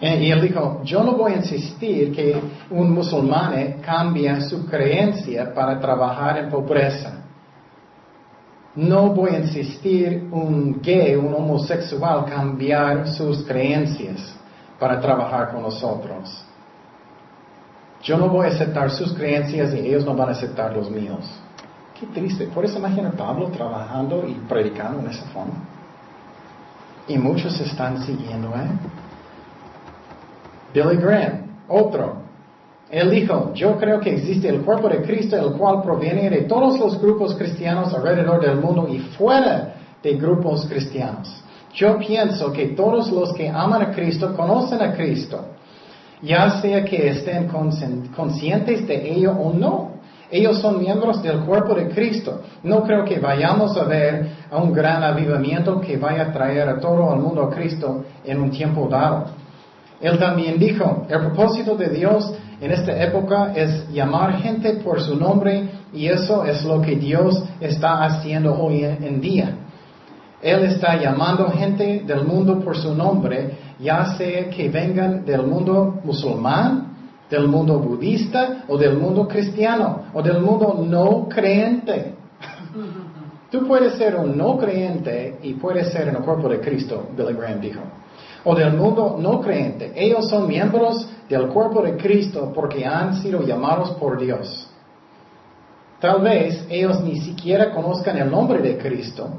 Y 0.00 0.30
él 0.32 0.40
dijo, 0.40 0.80
yo 0.82 1.04
no 1.04 1.12
voy 1.12 1.32
a 1.32 1.36
insistir 1.36 2.12
que 2.12 2.40
un 2.70 2.92
musulmán 2.92 3.76
cambie 3.80 4.40
su 4.40 4.66
creencia 4.66 5.54
para 5.54 5.78
trabajar 5.78 6.38
en 6.38 6.50
pobreza. 6.50 7.21
No 8.74 9.10
voy 9.10 9.34
a 9.34 9.40
insistir 9.40 10.28
un 10.32 10.80
gay, 10.80 11.14
un 11.14 11.34
homosexual 11.34 12.24
cambiar 12.24 13.06
sus 13.08 13.44
creencias 13.44 14.34
para 14.78 14.98
trabajar 14.98 15.52
con 15.52 15.62
nosotros. 15.62 16.44
Yo 18.02 18.16
no 18.16 18.28
voy 18.28 18.46
a 18.46 18.50
aceptar 18.50 18.90
sus 18.90 19.12
creencias 19.12 19.74
y 19.74 19.78
ellos 19.78 20.04
no 20.04 20.14
van 20.14 20.30
a 20.30 20.32
aceptar 20.32 20.74
los 20.74 20.90
míos. 20.90 21.24
Qué 21.98 22.06
triste. 22.06 22.46
Por 22.46 22.64
eso 22.64 22.78
imagina 22.78 23.12
Pablo 23.12 23.48
trabajando 23.48 24.26
y 24.26 24.34
predicando 24.48 25.00
en 25.00 25.06
esa 25.08 25.24
forma. 25.26 25.54
Y 27.06 27.18
muchos 27.18 27.60
están 27.60 28.02
siguiendo 28.02 28.54
a 28.54 28.62
él. 28.62 28.70
Billy 30.72 30.96
Graham, 30.96 31.58
otro. 31.68 32.21
Él 32.92 33.10
dijo, 33.10 33.52
yo 33.54 33.76
creo 33.78 33.98
que 33.98 34.14
existe 34.14 34.48
el 34.48 34.60
cuerpo 34.60 34.88
de 34.88 35.02
Cristo, 35.02 35.36
el 35.36 35.56
cual 35.56 35.82
proviene 35.82 36.30
de 36.30 36.42
todos 36.42 36.78
los 36.78 37.00
grupos 37.00 37.34
cristianos 37.34 37.92
alrededor 37.92 38.40
del 38.40 38.60
mundo 38.60 38.86
y 38.88 39.00
fuera 39.00 39.74
de 40.00 40.12
grupos 40.14 40.66
cristianos. 40.66 41.42
Yo 41.74 41.98
pienso 41.98 42.52
que 42.52 42.68
todos 42.68 43.10
los 43.10 43.32
que 43.32 43.48
aman 43.48 43.82
a 43.82 43.90
Cristo 43.90 44.32
conocen 44.36 44.80
a 44.80 44.92
Cristo 44.92 45.52
ya 46.22 46.60
sea 46.60 46.84
que 46.84 47.08
estén 47.08 47.48
conscientes 47.48 48.86
de 48.86 49.12
ello 49.12 49.32
o 49.32 49.52
no. 49.52 49.90
Ellos 50.30 50.60
son 50.60 50.78
miembros 50.78 51.22
del 51.22 51.40
cuerpo 51.40 51.74
de 51.74 51.88
Cristo. 51.88 52.40
No 52.62 52.84
creo 52.84 53.04
que 53.04 53.18
vayamos 53.18 53.76
a 53.76 53.84
ver 53.84 54.30
a 54.50 54.56
un 54.56 54.72
gran 54.72 55.02
avivamiento 55.02 55.80
que 55.80 55.98
vaya 55.98 56.22
a 56.22 56.32
traer 56.32 56.68
a 56.68 56.80
todo 56.80 57.12
el 57.12 57.20
mundo 57.20 57.42
a 57.42 57.50
Cristo 57.50 58.04
en 58.24 58.40
un 58.40 58.50
tiempo 58.50 58.88
dado. 58.88 59.26
Él 60.00 60.18
también 60.18 60.58
dijo, 60.58 61.06
el 61.08 61.20
propósito 61.20 61.76
de 61.76 61.88
Dios 61.90 62.32
en 62.62 62.70
esta 62.70 62.92
época 63.02 63.52
es 63.56 63.88
llamar 63.90 64.34
gente 64.34 64.74
por 64.74 65.00
su 65.00 65.16
nombre 65.16 65.68
y 65.92 66.06
eso 66.06 66.44
es 66.44 66.64
lo 66.64 66.80
que 66.80 66.94
Dios 66.94 67.42
está 67.60 68.04
haciendo 68.04 68.54
hoy 68.54 68.84
en 68.84 69.20
día. 69.20 69.56
Él 70.40 70.62
está 70.66 70.96
llamando 70.96 71.50
gente 71.50 72.04
del 72.06 72.24
mundo 72.24 72.60
por 72.60 72.76
su 72.76 72.94
nombre, 72.94 73.58
ya 73.80 74.16
sea 74.16 74.48
que 74.48 74.68
vengan 74.68 75.24
del 75.24 75.42
mundo 75.44 76.02
musulmán, 76.04 76.96
del 77.28 77.48
mundo 77.48 77.80
budista 77.80 78.62
o 78.68 78.78
del 78.78 78.96
mundo 78.96 79.26
cristiano 79.26 80.04
o 80.14 80.22
del 80.22 80.40
mundo 80.40 80.84
no 80.88 81.28
creyente. 81.28 82.14
Tú 83.50 83.66
puedes 83.66 83.94
ser 83.94 84.14
un 84.14 84.38
no 84.38 84.56
creyente 84.56 85.36
y 85.42 85.54
puedes 85.54 85.90
ser 85.90 86.06
en 86.06 86.14
el 86.14 86.22
cuerpo 86.22 86.48
de 86.48 86.60
Cristo, 86.60 87.08
Billy 87.16 87.34
Graham 87.34 87.60
dijo. 87.60 87.80
O 88.44 88.54
del 88.54 88.72
mundo 88.76 89.16
no 89.20 89.40
creyente. 89.40 89.92
Ellos 89.96 90.28
son 90.28 90.46
miembros 90.46 91.08
del 91.32 91.48
cuerpo 91.48 91.80
de 91.82 91.96
Cristo 91.96 92.52
porque 92.54 92.84
han 92.84 93.16
sido 93.22 93.40
llamados 93.42 93.92
por 93.92 94.20
Dios. 94.20 94.68
Tal 95.98 96.20
vez 96.20 96.66
ellos 96.68 97.00
ni 97.00 97.20
siquiera 97.20 97.70
conozcan 97.70 98.18
el 98.18 98.30
nombre 98.30 98.60
de 98.60 98.76
Cristo, 98.76 99.30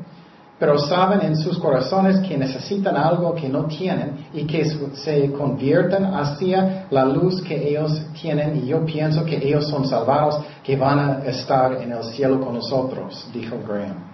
pero 0.57 0.79
saben 0.79 1.21
en 1.21 1.37
sus 1.37 1.59
corazones 1.59 2.19
que 2.21 2.35
necesitan 2.35 2.97
algo 2.97 3.35
que 3.35 3.47
no 3.47 3.65
tienen 3.65 4.27
y 4.33 4.45
que 4.45 4.65
se 4.95 5.31
convierten 5.33 6.05
hacia 6.05 6.87
la 6.89 7.05
luz 7.05 7.43
que 7.43 7.69
ellos 7.69 8.01
tienen 8.19 8.55
y 8.63 8.67
yo 8.67 8.83
pienso 8.85 9.23
que 9.23 9.37
ellos 9.37 9.67
son 9.67 9.85
salvados, 9.85 10.39
que 10.63 10.75
van 10.75 10.99
a 10.99 11.25
estar 11.25 11.73
en 11.73 11.91
el 11.91 12.03
cielo 12.05 12.39
con 12.41 12.55
nosotros, 12.55 13.27
dijo 13.31 13.57
Graham. 13.67 14.13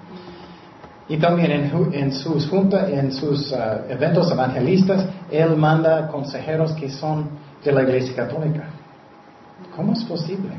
Y 1.08 1.18
también 1.18 1.72
en, 1.94 2.12
sus 2.12 2.48
juntas, 2.48 2.90
en 2.90 3.12
sus 3.12 3.52
uh, 3.52 3.90
eventos 3.90 4.32
evangelistas, 4.32 5.06
él 5.32 5.56
manda 5.56 6.08
consejeros 6.08 6.74
que 6.74 6.90
son 6.90 7.30
de 7.64 7.72
la 7.72 7.84
Iglesia 7.84 8.16
Católica. 8.16 8.70
¿Cómo 9.76 9.94
es 9.94 10.04
posible? 10.04 10.52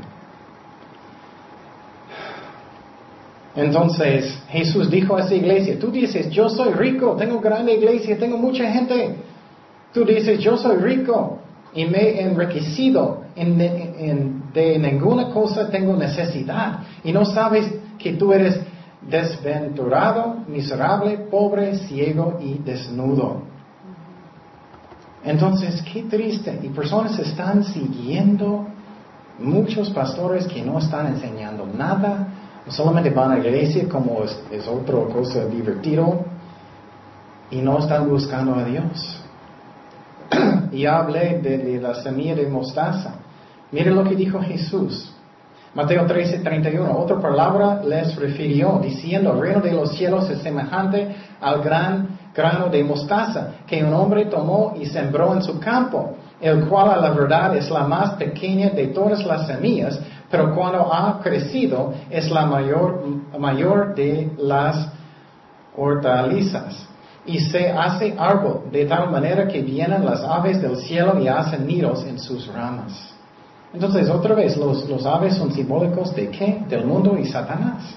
Entonces 3.55 4.41
Jesús 4.49 4.89
dijo 4.89 5.17
a 5.17 5.21
esa 5.21 5.35
iglesia, 5.35 5.77
tú 5.77 5.91
dices, 5.91 6.29
yo 6.29 6.49
soy 6.49 6.73
rico, 6.73 7.15
tengo 7.17 7.39
grande 7.39 7.73
iglesia, 7.73 8.17
tengo 8.17 8.37
mucha 8.37 8.71
gente. 8.71 9.15
Tú 9.93 10.05
dices, 10.05 10.39
yo 10.39 10.57
soy 10.57 10.77
rico 10.77 11.39
y 11.73 11.85
me 11.85 11.99
he 11.99 12.21
enriquecido, 12.21 13.23
en, 13.35 14.43
de 14.53 14.79
ninguna 14.79 15.29
cosa 15.31 15.69
tengo 15.69 15.95
necesidad. 15.97 16.79
Y 17.03 17.11
no 17.11 17.25
sabes 17.25 17.69
que 17.97 18.13
tú 18.13 18.31
eres 18.31 18.59
desventurado, 19.01 20.37
miserable, 20.47 21.17
pobre, 21.29 21.75
ciego 21.75 22.39
y 22.41 22.57
desnudo. 22.59 23.50
Entonces, 25.23 25.81
qué 25.83 26.03
triste. 26.03 26.59
Y 26.63 26.69
personas 26.69 27.17
están 27.19 27.63
siguiendo 27.63 28.67
muchos 29.39 29.89
pastores 29.89 30.47
que 30.47 30.61
no 30.61 30.79
están 30.79 31.07
enseñando 31.07 31.65
nada 31.65 32.27
solamente 32.69 33.09
van 33.09 33.31
a 33.31 33.37
la 33.37 33.47
iglesia 33.47 33.87
como 33.89 34.23
es, 34.23 34.67
otra 34.67 34.99
cosa 35.13 35.45
divertido 35.45 36.25
y 37.49 37.61
no 37.61 37.79
están 37.79 38.07
buscando 38.07 38.55
a 38.55 38.63
Dios. 38.63 39.21
y 40.71 40.85
hablé 40.85 41.39
de, 41.39 41.79
la 41.81 41.95
semilla 41.95 42.35
de 42.35 42.47
mostaza. 42.47 43.15
Mire 43.71 43.91
lo 43.91 44.03
que 44.03 44.15
dijo 44.15 44.41
Jesús. 44.41 45.13
Mateo 45.73 46.05
13, 46.05 46.39
31. 46.39 46.97
Otra 46.97 47.19
palabra 47.19 47.81
les 47.83 48.15
refirió 48.17 48.79
diciendo, 48.81 49.33
el 49.33 49.39
reino 49.39 49.61
de 49.61 49.71
los 49.71 49.95
cielos 49.95 50.29
es 50.29 50.39
semejante 50.39 51.15
al 51.39 51.61
gran 51.61 52.10
grano 52.33 52.69
de 52.69 52.83
mostaza 52.83 53.49
que 53.67 53.83
un 53.83 53.93
hombre 53.93 54.25
tomó 54.25 54.73
y 54.79 54.85
sembró 54.85 55.33
en 55.33 55.41
su 55.41 55.59
campo, 55.59 56.15
el 56.39 56.65
cual 56.67 56.91
a 56.91 56.97
la 56.97 57.11
verdad 57.11 57.55
es 57.55 57.69
la 57.69 57.83
más 57.83 58.11
pequeña 58.13 58.69
de 58.69 58.87
todas 58.87 59.25
las 59.25 59.47
semillas, 59.47 59.99
pero 60.29 60.55
cuando 60.55 60.93
ha 60.93 61.19
crecido 61.21 61.93
es 62.09 62.31
la 62.31 62.45
mayor, 62.45 63.03
mayor 63.37 63.93
de 63.93 64.31
las 64.37 64.89
hortalizas 65.75 66.87
y 67.25 67.39
se 67.39 67.69
hace 67.69 68.15
árbol 68.17 68.63
de 68.71 68.85
tal 68.85 69.11
manera 69.11 69.47
que 69.47 69.61
vienen 69.61 70.05
las 70.05 70.23
aves 70.23 70.61
del 70.61 70.77
cielo 70.77 71.19
y 71.19 71.27
hacen 71.27 71.67
nidos 71.67 72.03
en 72.05 72.17
sus 72.17 72.47
ramas. 72.47 73.13
Entonces, 73.73 74.09
otra 74.09 74.35
vez, 74.35 74.57
los, 74.57 74.89
los 74.89 75.05
aves 75.05 75.35
son 75.35 75.51
simbólicos 75.51 76.13
de 76.15 76.29
qué? 76.29 76.63
Del 76.67 76.85
mundo 76.85 77.17
y 77.17 77.25
Satanás. 77.25 77.95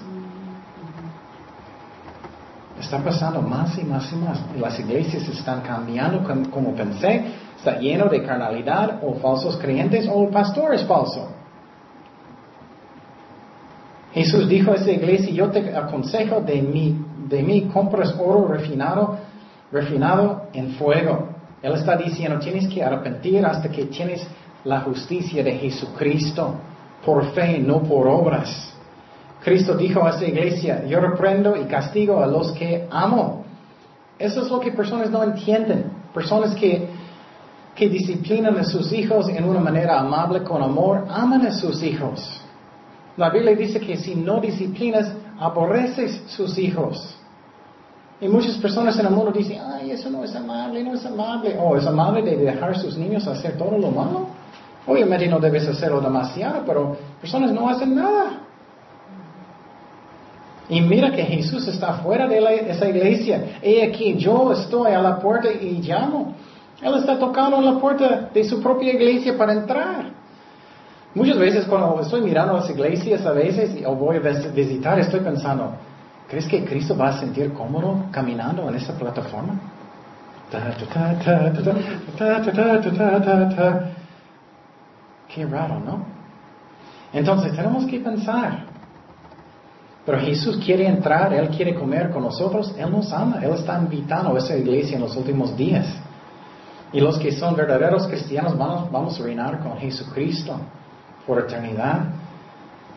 Está 2.79 2.99
pasando 2.99 3.41
más 3.41 3.77
y 3.77 3.83
más 3.83 4.11
y 4.11 4.15
más. 4.17 4.39
Las 4.59 4.79
iglesias 4.79 5.27
están 5.29 5.61
cambiando 5.61 6.23
como 6.51 6.75
pensé. 6.75 7.23
Está 7.57 7.79
lleno 7.79 8.05
de 8.05 8.23
carnalidad 8.23 8.99
o 9.01 9.13
falsos 9.15 9.57
creyentes 9.57 10.09
o 10.11 10.29
pastores 10.29 10.83
falsos. 10.83 11.25
Jesús 14.13 14.47
dijo 14.47 14.71
a 14.71 14.75
esa 14.75 14.91
iglesia, 14.91 15.31
yo 15.31 15.49
te 15.49 15.75
aconsejo 15.75 16.39
de 16.39 16.61
mí, 16.61 16.97
de 17.27 17.43
mí 17.43 17.63
compras 17.73 18.15
oro 18.17 18.47
refinado, 18.47 19.17
refinado 19.71 20.43
en 20.53 20.71
fuego. 20.71 21.29
Él 21.61 21.73
está 21.73 21.97
diciendo, 21.97 22.39
tienes 22.39 22.67
que 22.67 22.83
arrepentir 22.83 23.45
hasta 23.45 23.69
que 23.69 23.85
tienes 23.85 24.25
la 24.63 24.81
justicia 24.81 25.43
de 25.43 25.53
Jesucristo, 25.53 26.55
por 27.05 27.33
fe, 27.33 27.59
no 27.59 27.83
por 27.83 28.07
obras. 28.07 28.74
Cristo 29.45 29.75
dijo 29.75 30.03
a 30.03 30.09
esa 30.09 30.25
iglesia, 30.25 30.85
yo 30.87 30.99
reprendo 30.99 31.55
y 31.55 31.65
castigo 31.65 32.19
a 32.19 32.25
los 32.25 32.51
que 32.53 32.87
amo. 32.89 33.45
Eso 34.17 34.41
es 34.41 34.49
lo 34.49 34.59
que 34.59 34.71
personas 34.71 35.11
no 35.11 35.21
entienden. 35.21 35.91
personas 36.15 36.55
que, 36.55 36.87
que 37.75 37.87
disciplinan 37.87 38.57
a 38.57 38.63
sus 38.63 38.91
hijos 38.91 39.29
en 39.29 39.43
una 39.43 39.59
manera 39.59 39.99
amable, 39.99 40.41
con 40.41 40.63
amor, 40.63 41.05
aman 41.11 41.45
a 41.45 41.51
sus 41.51 41.83
hijos. 41.83 42.41
La 43.17 43.29
Biblia 43.29 43.55
dice 43.55 43.79
que 43.79 43.97
si 43.97 44.15
no 44.15 44.41
disciplinas, 44.41 45.11
aborreces 45.39 46.23
sus 46.25 46.57
hijos. 46.57 47.15
Y 48.19 48.27
muchas 48.27 48.57
personas 48.57 48.97
en 48.97 49.05
el 49.05 49.11
mundo 49.11 49.31
dicen, 49.31 49.61
ay, 49.63 49.91
eso 49.91 50.09
no 50.09 50.23
es 50.23 50.35
amable, 50.35 50.83
no 50.83 50.95
es 50.95 51.05
amable. 51.05 51.55
O 51.59 51.69
oh, 51.69 51.77
es 51.77 51.85
amable 51.85 52.23
de 52.23 52.35
dejar 52.35 52.71
a 52.71 52.79
sus 52.79 52.97
niños 52.97 53.27
hacer 53.27 53.59
todo 53.59 53.77
lo 53.77 53.91
malo. 53.91 54.25
Obviamente 54.87 55.27
no 55.27 55.39
debes 55.39 55.67
hacerlo 55.67 56.01
demasiado, 56.01 56.63
pero 56.65 56.97
personas 57.21 57.51
no 57.51 57.69
hacen 57.69 57.93
nada. 57.93 58.44
Y 60.67 60.81
mira 60.81 61.11
que 61.11 61.23
Jesús 61.23 61.67
está 61.67 61.93
fuera 61.95 62.27
de 62.27 62.39
esa 62.69 62.87
iglesia. 62.87 63.59
Y 63.61 63.81
aquí 63.81 64.15
yo 64.17 64.51
estoy 64.51 64.93
a 64.93 65.01
la 65.01 65.19
puerta 65.19 65.51
y 65.51 65.81
llamo. 65.81 66.33
Él 66.81 66.93
está 66.95 67.17
tocando 67.19 67.61
la 67.61 67.79
puerta 67.79 68.29
de 68.33 68.43
su 68.43 68.61
propia 68.61 68.93
iglesia 68.93 69.37
para 69.37 69.53
entrar. 69.53 70.09
Muchas 71.13 71.37
veces 71.37 71.65
cuando 71.65 72.01
estoy 72.01 72.21
mirando 72.21 72.53
las 72.53 72.69
iglesias 72.69 73.25
a 73.25 73.31
veces 73.31 73.81
o 73.85 73.95
voy 73.95 74.17
a 74.17 74.19
visitar, 74.19 74.99
estoy 74.99 75.21
pensando, 75.21 75.73
¿crees 76.27 76.47
que 76.47 76.65
Cristo 76.65 76.97
va 76.97 77.09
a 77.09 77.19
sentir 77.19 77.53
cómodo 77.53 78.05
caminando 78.11 78.67
en 78.67 78.75
esa 78.75 78.93
plataforma? 78.97 79.53
Qué 85.33 85.45
raro, 85.45 85.79
¿no? 85.79 86.05
Entonces 87.13 87.55
tenemos 87.55 87.85
que 87.85 87.99
pensar. 87.99 88.65
Pero 90.05 90.19
Jesús 90.19 90.57
quiere 90.63 90.87
entrar, 90.87 91.33
Él 91.33 91.49
quiere 91.49 91.73
comer 91.73 92.11
con 92.11 92.21
nosotros, 92.21 92.75
Él 92.77 92.91
nos 92.91 93.11
ama, 93.11 93.39
Él 93.41 93.51
está 93.53 93.79
invitando 93.79 94.35
a 94.35 94.37
esa 94.37 94.55
iglesia 94.55 94.97
en 94.97 95.01
los 95.01 95.15
últimos 95.15 95.57
días. 95.57 95.87
Y 96.93 96.99
los 96.99 97.17
que 97.17 97.31
son 97.31 97.55
verdaderos 97.55 98.07
cristianos 98.07 98.57
vamos, 98.57 99.19
a 99.19 99.23
reinar 99.23 99.59
con 99.59 99.77
Jesucristo 99.77 100.59
por 101.25 101.39
eternidad. 101.39 102.05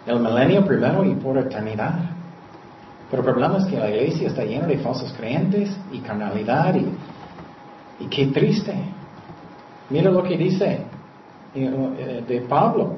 El 0.07 0.21
milenio 0.21 0.65
primero 0.65 1.05
y 1.05 1.15
por 1.15 1.39
eternidad. 1.39 1.95
Pero 3.11 3.23
el 3.23 3.29
problema 3.29 3.59
es 3.59 3.65
que 3.65 3.79
la 3.79 3.89
iglesia 3.89 4.29
está 4.29 4.45
llena 4.45 4.67
de 4.67 4.79
falsos 4.79 5.13
creyentes 5.15 5.75
y 5.91 6.01
carnalidad 6.01 6.75
y, 6.75 8.07
qué 8.07 8.27
triste. 8.27 8.75
Mira 9.89 10.11
lo 10.11 10.23
que 10.23 10.37
dice 10.37 10.81
eh, 11.55 12.25
de 12.29 12.41
Pablo. 12.43 12.97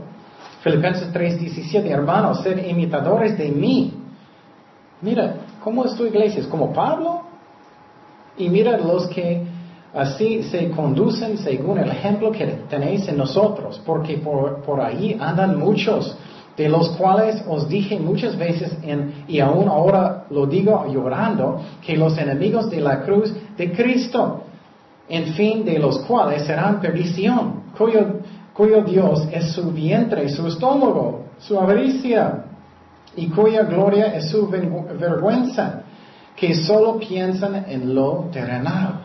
Filipenses 0.63 1.13
3:17, 1.13 1.87
hermanos, 1.87 2.43
sed 2.43 2.59
imitadores 2.67 3.39
de 3.39 3.51
mí. 3.51 4.00
Mira, 5.03 5.37
¿cómo 5.63 5.85
es 5.85 5.95
tu 5.95 6.05
iglesia? 6.05 6.41
¿Es 6.41 6.47
como 6.47 6.73
Pablo? 6.73 7.23
Y 8.37 8.49
mira 8.49 8.79
los 8.79 9.07
que 9.09 9.43
así 9.95 10.43
se 10.45 10.71
conducen 10.71 11.39
según 11.39 11.79
el 11.79 11.91
ejemplo 11.91 12.31
que 12.31 12.47
tenéis 12.69 13.09
en 13.09 13.17
nosotros, 13.17 13.81
porque 13.85 14.19
por, 14.19 14.63
por 14.63 14.81
ahí 14.81 15.17
andan 15.19 15.59
muchos, 15.59 16.17
de 16.57 16.69
los 16.69 16.91
cuales 16.91 17.43
os 17.49 17.69
dije 17.69 17.99
muchas 17.99 18.37
veces, 18.37 18.77
en, 18.83 19.25
y 19.27 19.41
aún 19.41 19.69
ahora 19.69 20.27
lo 20.31 20.47
digo 20.47 20.87
llorando, 20.93 21.61
que 21.85 21.97
los 21.97 22.17
enemigos 22.19 22.71
de 22.71 22.81
la 22.81 23.03
cruz 23.03 23.33
de 23.57 23.73
Cristo, 23.73 24.43
en 25.09 25.33
fin 25.35 25.65
de 25.65 25.79
los 25.79 25.99
cuales 26.01 26.45
serán 26.45 26.81
perdición, 26.81 27.65
cuyo 27.77 28.21
cuyo 28.61 28.83
Dios 28.83 29.27
es 29.33 29.53
su 29.53 29.71
vientre, 29.71 30.29
su 30.29 30.47
estómago, 30.47 31.25
su 31.39 31.59
avaricia, 31.59 32.45
y 33.17 33.29
cuya 33.29 33.65
gloria 33.65 34.15
es 34.17 34.31
su 34.31 34.49
vergüenza, 34.49 35.83
que 36.37 36.55
solo 36.55 36.99
piensan 36.99 37.67
en 37.69 37.95
lo 37.95 38.29
terrenal. 38.33 39.03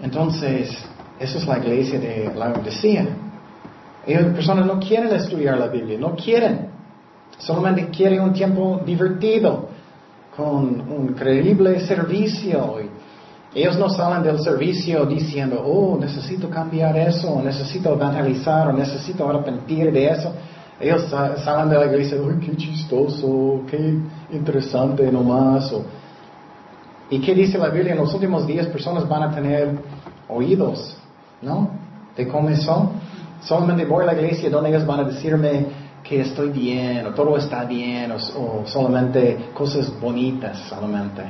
Entonces, 0.00 0.70
esa 1.18 1.38
es 1.38 1.46
la 1.46 1.58
iglesia 1.58 1.98
de 1.98 2.32
la 2.34 2.52
Odisea. 2.52 3.06
Las 4.06 4.34
personas 4.34 4.66
no 4.66 4.80
quieren 4.80 5.12
estudiar 5.14 5.58
la 5.58 5.68
Biblia, 5.68 5.98
no 5.98 6.16
quieren. 6.16 6.70
Solamente 7.38 7.88
quieren 7.88 8.20
un 8.20 8.32
tiempo 8.32 8.80
divertido, 8.84 9.68
con 10.36 10.80
un 10.80 11.14
creíble 11.14 11.80
servicio 11.80 12.78
ellos 13.54 13.76
no 13.78 13.90
salen 13.90 14.22
del 14.22 14.40
servicio 14.40 15.04
diciendo, 15.04 15.62
oh, 15.62 15.98
necesito 16.00 16.48
cambiar 16.48 16.96
eso, 16.96 17.42
necesito 17.44 17.92
evangelizar, 17.92 18.68
o 18.68 18.72
necesito 18.72 19.28
arrepentir 19.28 19.92
de 19.92 20.08
eso. 20.08 20.32
Ellos 20.82 21.08
salen 21.08 21.68
de 21.68 21.78
la 21.78 21.86
iglesia, 21.86 22.20
uy, 22.20 22.44
qué 22.44 22.56
chistoso, 22.56 23.60
qué 23.70 23.98
interesante 24.32 25.12
nomás. 25.12 25.72
¿Y 27.08 27.20
qué 27.20 27.36
dice 27.36 27.56
la 27.56 27.68
Biblia? 27.68 27.92
En 27.92 27.98
los 27.98 28.12
últimos 28.12 28.44
días 28.48 28.66
personas 28.66 29.08
van 29.08 29.22
a 29.22 29.30
tener 29.32 29.78
oídos, 30.28 30.96
¿no? 31.40 31.70
¿De 32.16 32.26
cómo 32.26 32.52
son? 32.56 32.90
Solamente 33.42 33.84
voy 33.84 34.02
a 34.02 34.06
la 34.06 34.14
iglesia 34.14 34.50
donde 34.50 34.70
ellos 34.70 34.84
van 34.84 35.00
a 35.00 35.04
decirme 35.04 35.66
que 36.02 36.22
estoy 36.22 36.48
bien, 36.48 37.06
o 37.06 37.10
todo 37.10 37.36
está 37.36 37.64
bien, 37.64 38.10
o, 38.10 38.16
o 38.16 38.66
solamente 38.66 39.50
cosas 39.54 39.88
bonitas 40.00 40.58
solamente. 40.68 41.22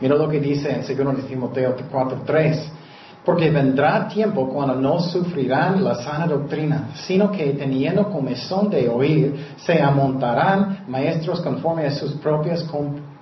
Mira 0.00 0.14
lo 0.14 0.30
que 0.30 0.40
dice 0.40 0.70
en 0.70 0.80
2 0.80 1.26
Timoteo 1.26 1.76
4:3. 1.76 2.79
Porque 3.24 3.50
vendrá 3.50 4.08
tiempo 4.08 4.48
cuando 4.48 4.74
no 4.74 4.98
sufrirán 4.98 5.84
la 5.84 5.96
sana 5.96 6.26
doctrina, 6.26 6.90
sino 6.94 7.30
que 7.30 7.52
teniendo 7.52 8.08
comezón 8.10 8.70
de 8.70 8.88
oír, 8.88 9.54
se 9.58 9.80
amontarán 9.80 10.84
maestros 10.88 11.40
conforme 11.42 11.86
a 11.86 11.90
sus 11.90 12.14
propias 12.14 12.64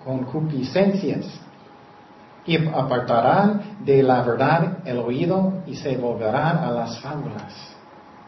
concupiscencias 0.05 1.27
y 2.47 2.57
apartarán 2.69 3.79
de 3.85 4.03
la 4.03 4.23
verdad 4.23 4.79
el 4.85 4.99
oído 4.99 5.63
y 5.67 5.75
se 5.75 5.97
volverán 5.97 6.59
a 6.59 6.71
las 6.71 6.99
fábulas. 7.01 7.55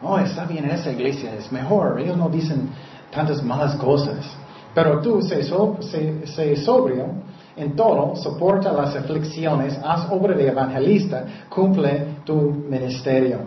Oh, 0.03 0.19
está 0.19 0.45
bien 0.45 0.65
esa 0.65 0.91
iglesia, 0.91 1.33
es 1.35 1.51
mejor, 1.51 1.99
ellos 1.99 2.17
no 2.17 2.29
dicen 2.29 2.69
tantas 3.11 3.41
malas 3.41 3.75
cosas. 3.75 4.17
Pero 4.73 5.01
tú, 5.01 5.21
sé, 5.21 5.43
sobrio 6.57 7.30
en 7.55 7.75
todo, 7.75 8.15
soporta 8.15 8.71
las 8.71 8.95
aflicciones, 8.95 9.79
haz 9.83 10.07
obra 10.11 10.35
de 10.35 10.47
evangelista, 10.47 11.25
cumple 11.49 12.17
tu 12.25 12.35
ministerio. 12.35 13.39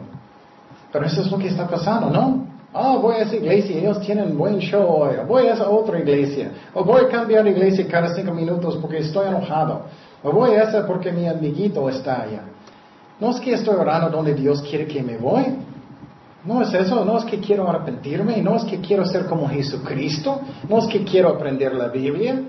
Pero 0.93 1.07
eso 1.07 1.23
es 1.23 1.31
lo 1.31 1.39
que 1.39 1.49
está 1.49 1.67
pasando, 1.67 2.11
¿no? 2.11 2.47
Ah, 2.73 2.99
voy 3.01 3.15
a 3.15 3.19
esa 3.19 3.37
iglesia, 3.37 3.79
ellos 3.79 4.01
tienen 4.01 4.37
buen 4.37 4.59
show 4.59 4.85
hoy. 4.85 5.15
Voy 5.29 5.47
a 5.47 5.55
esa 5.55 5.69
otra 5.69 5.99
iglesia. 5.99 6.51
O 6.75 6.83
voy 6.83 7.05
a 7.05 7.09
cambiar 7.09 7.45
de 7.45 7.51
iglesia 7.51 7.87
cada 7.89 8.13
cinco 8.15 8.33
minutos 8.33 8.77
porque 8.81 8.99
estoy 8.99 9.29
enojado. 9.29 9.83
O 10.25 10.33
voy 10.33 10.51
a 10.51 10.65
esa 10.65 10.85
porque 10.85 11.13
mi 11.13 11.29
amiguito 11.29 11.89
está 11.89 12.23
allá. 12.23 12.43
No 13.21 13.31
es 13.31 13.39
que 13.39 13.53
estoy 13.53 13.77
orando 13.77 14.11
donde 14.11 14.35
Dios 14.35 14.61
quiere 14.63 14.87
que 14.87 15.03
me 15.03 15.17
voy. 15.17 15.45
No 16.45 16.61
es 16.63 16.75
eso, 16.75 17.05
no 17.05 17.17
es 17.17 17.25
que 17.25 17.39
quiero 17.39 17.69
arrepentirme, 17.69 18.43
no 18.43 18.57
es 18.57 18.65
que 18.65 18.81
quiero 18.81 19.07
ser 19.07 19.27
como 19.27 19.49
Jesucristo, 19.49 20.41
no 20.69 20.79
es 20.79 20.87
que 20.89 21.05
quiero 21.05 21.29
aprender 21.31 21.75
la 21.75 21.89
Biblia. 21.89 22.43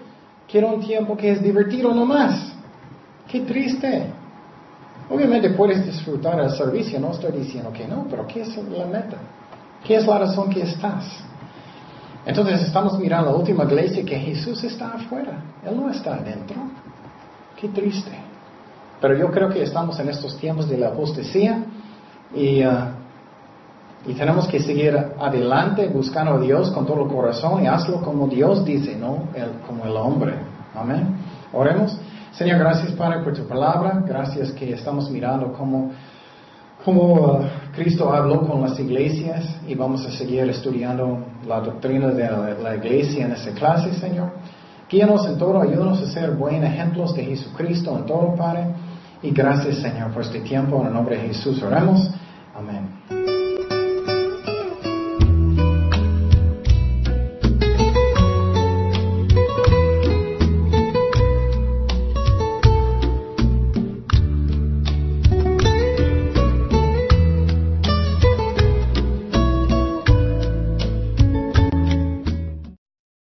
Quiero 0.47 0.69
un 0.69 0.81
tiempo 0.81 1.17
que 1.17 1.31
es 1.31 1.41
divertido 1.41 1.93
nomás. 1.93 2.53
Qué 3.27 3.41
triste. 3.41 4.07
Obviamente 5.09 5.49
puedes 5.51 5.85
disfrutar 5.85 6.39
el 6.39 6.51
servicio, 6.51 6.99
no 6.99 7.11
estoy 7.11 7.31
diciendo 7.33 7.71
que 7.71 7.87
no, 7.87 8.07
pero 8.09 8.25
¿qué 8.25 8.41
es 8.41 8.57
la 8.57 8.85
meta? 8.85 9.17
¿Qué 9.83 9.95
es 9.95 10.07
la 10.07 10.17
razón 10.17 10.49
que 10.49 10.61
estás? 10.61 11.05
Entonces 12.25 12.61
estamos 12.63 12.97
mirando 12.97 13.31
la 13.31 13.37
última 13.37 13.65
iglesia 13.65 14.03
que 14.03 14.17
Jesús 14.17 14.63
está 14.63 14.93
afuera, 14.93 15.43
Él 15.63 15.77
no 15.77 15.91
está 15.91 16.15
adentro. 16.15 16.55
Qué 17.55 17.69
triste. 17.69 18.11
Pero 18.99 19.15
yo 19.15 19.29
creo 19.29 19.49
que 19.49 19.61
estamos 19.61 19.99
en 19.99 20.09
estos 20.09 20.37
tiempos 20.37 20.67
de 20.67 20.77
la 20.77 20.87
apostasía 20.87 21.63
y 22.33 22.65
uh, 22.65 22.94
y 24.07 24.13
tenemos 24.13 24.47
que 24.47 24.59
seguir 24.59 24.95
adelante 25.19 25.87
buscando 25.87 26.35
a 26.35 26.39
Dios 26.39 26.69
con 26.71 26.85
todo 26.85 27.03
el 27.03 27.09
corazón 27.09 27.63
y 27.63 27.67
hazlo 27.67 28.01
como 28.01 28.27
Dios 28.27 28.63
dice, 28.63 28.95
no 28.95 29.29
como 29.67 29.85
el 29.85 29.97
hombre. 29.97 30.33
Amén. 30.75 31.15
Oremos. 31.53 31.97
Señor, 32.33 32.59
gracias 32.59 32.91
Padre 32.91 33.23
por 33.23 33.33
tu 33.33 33.47
palabra. 33.47 34.03
Gracias 34.05 34.51
que 34.51 34.73
estamos 34.73 35.09
mirando 35.09 35.53
cómo, 35.53 35.91
cómo 36.83 37.13
uh, 37.13 37.39
Cristo 37.73 38.13
habló 38.13 38.45
con 38.45 38.61
las 38.61 38.77
iglesias 38.79 39.57
y 39.67 39.73
vamos 39.73 40.05
a 40.05 40.11
seguir 40.11 40.47
estudiando 40.49 41.25
la 41.47 41.61
doctrina 41.61 42.09
de 42.09 42.29
la, 42.61 42.75
iglesia 42.75 43.25
en 43.25 43.31
esta 43.31 43.51
clase, 43.51 43.93
Señor. 43.93 44.33
Guíanos 44.89 45.25
en 45.27 45.37
todo, 45.37 45.61
ayúdanos 45.61 46.01
a 46.01 46.05
ser 46.07 46.31
buenos 46.31 46.69
ejemplos 46.69 47.15
de 47.15 47.23
Jesucristo 47.23 47.97
en 47.97 48.05
todo, 48.05 48.35
Padre. 48.35 48.67
Y 49.23 49.31
gracias, 49.31 49.77
Señor, 49.77 50.11
por 50.11 50.21
este 50.21 50.41
tiempo. 50.41 50.79
En 50.81 50.87
el 50.87 50.93
nombre 50.93 51.17
de 51.17 51.29
Jesús 51.29 51.63
oremos. 51.63 52.11
Amén. 52.53 53.14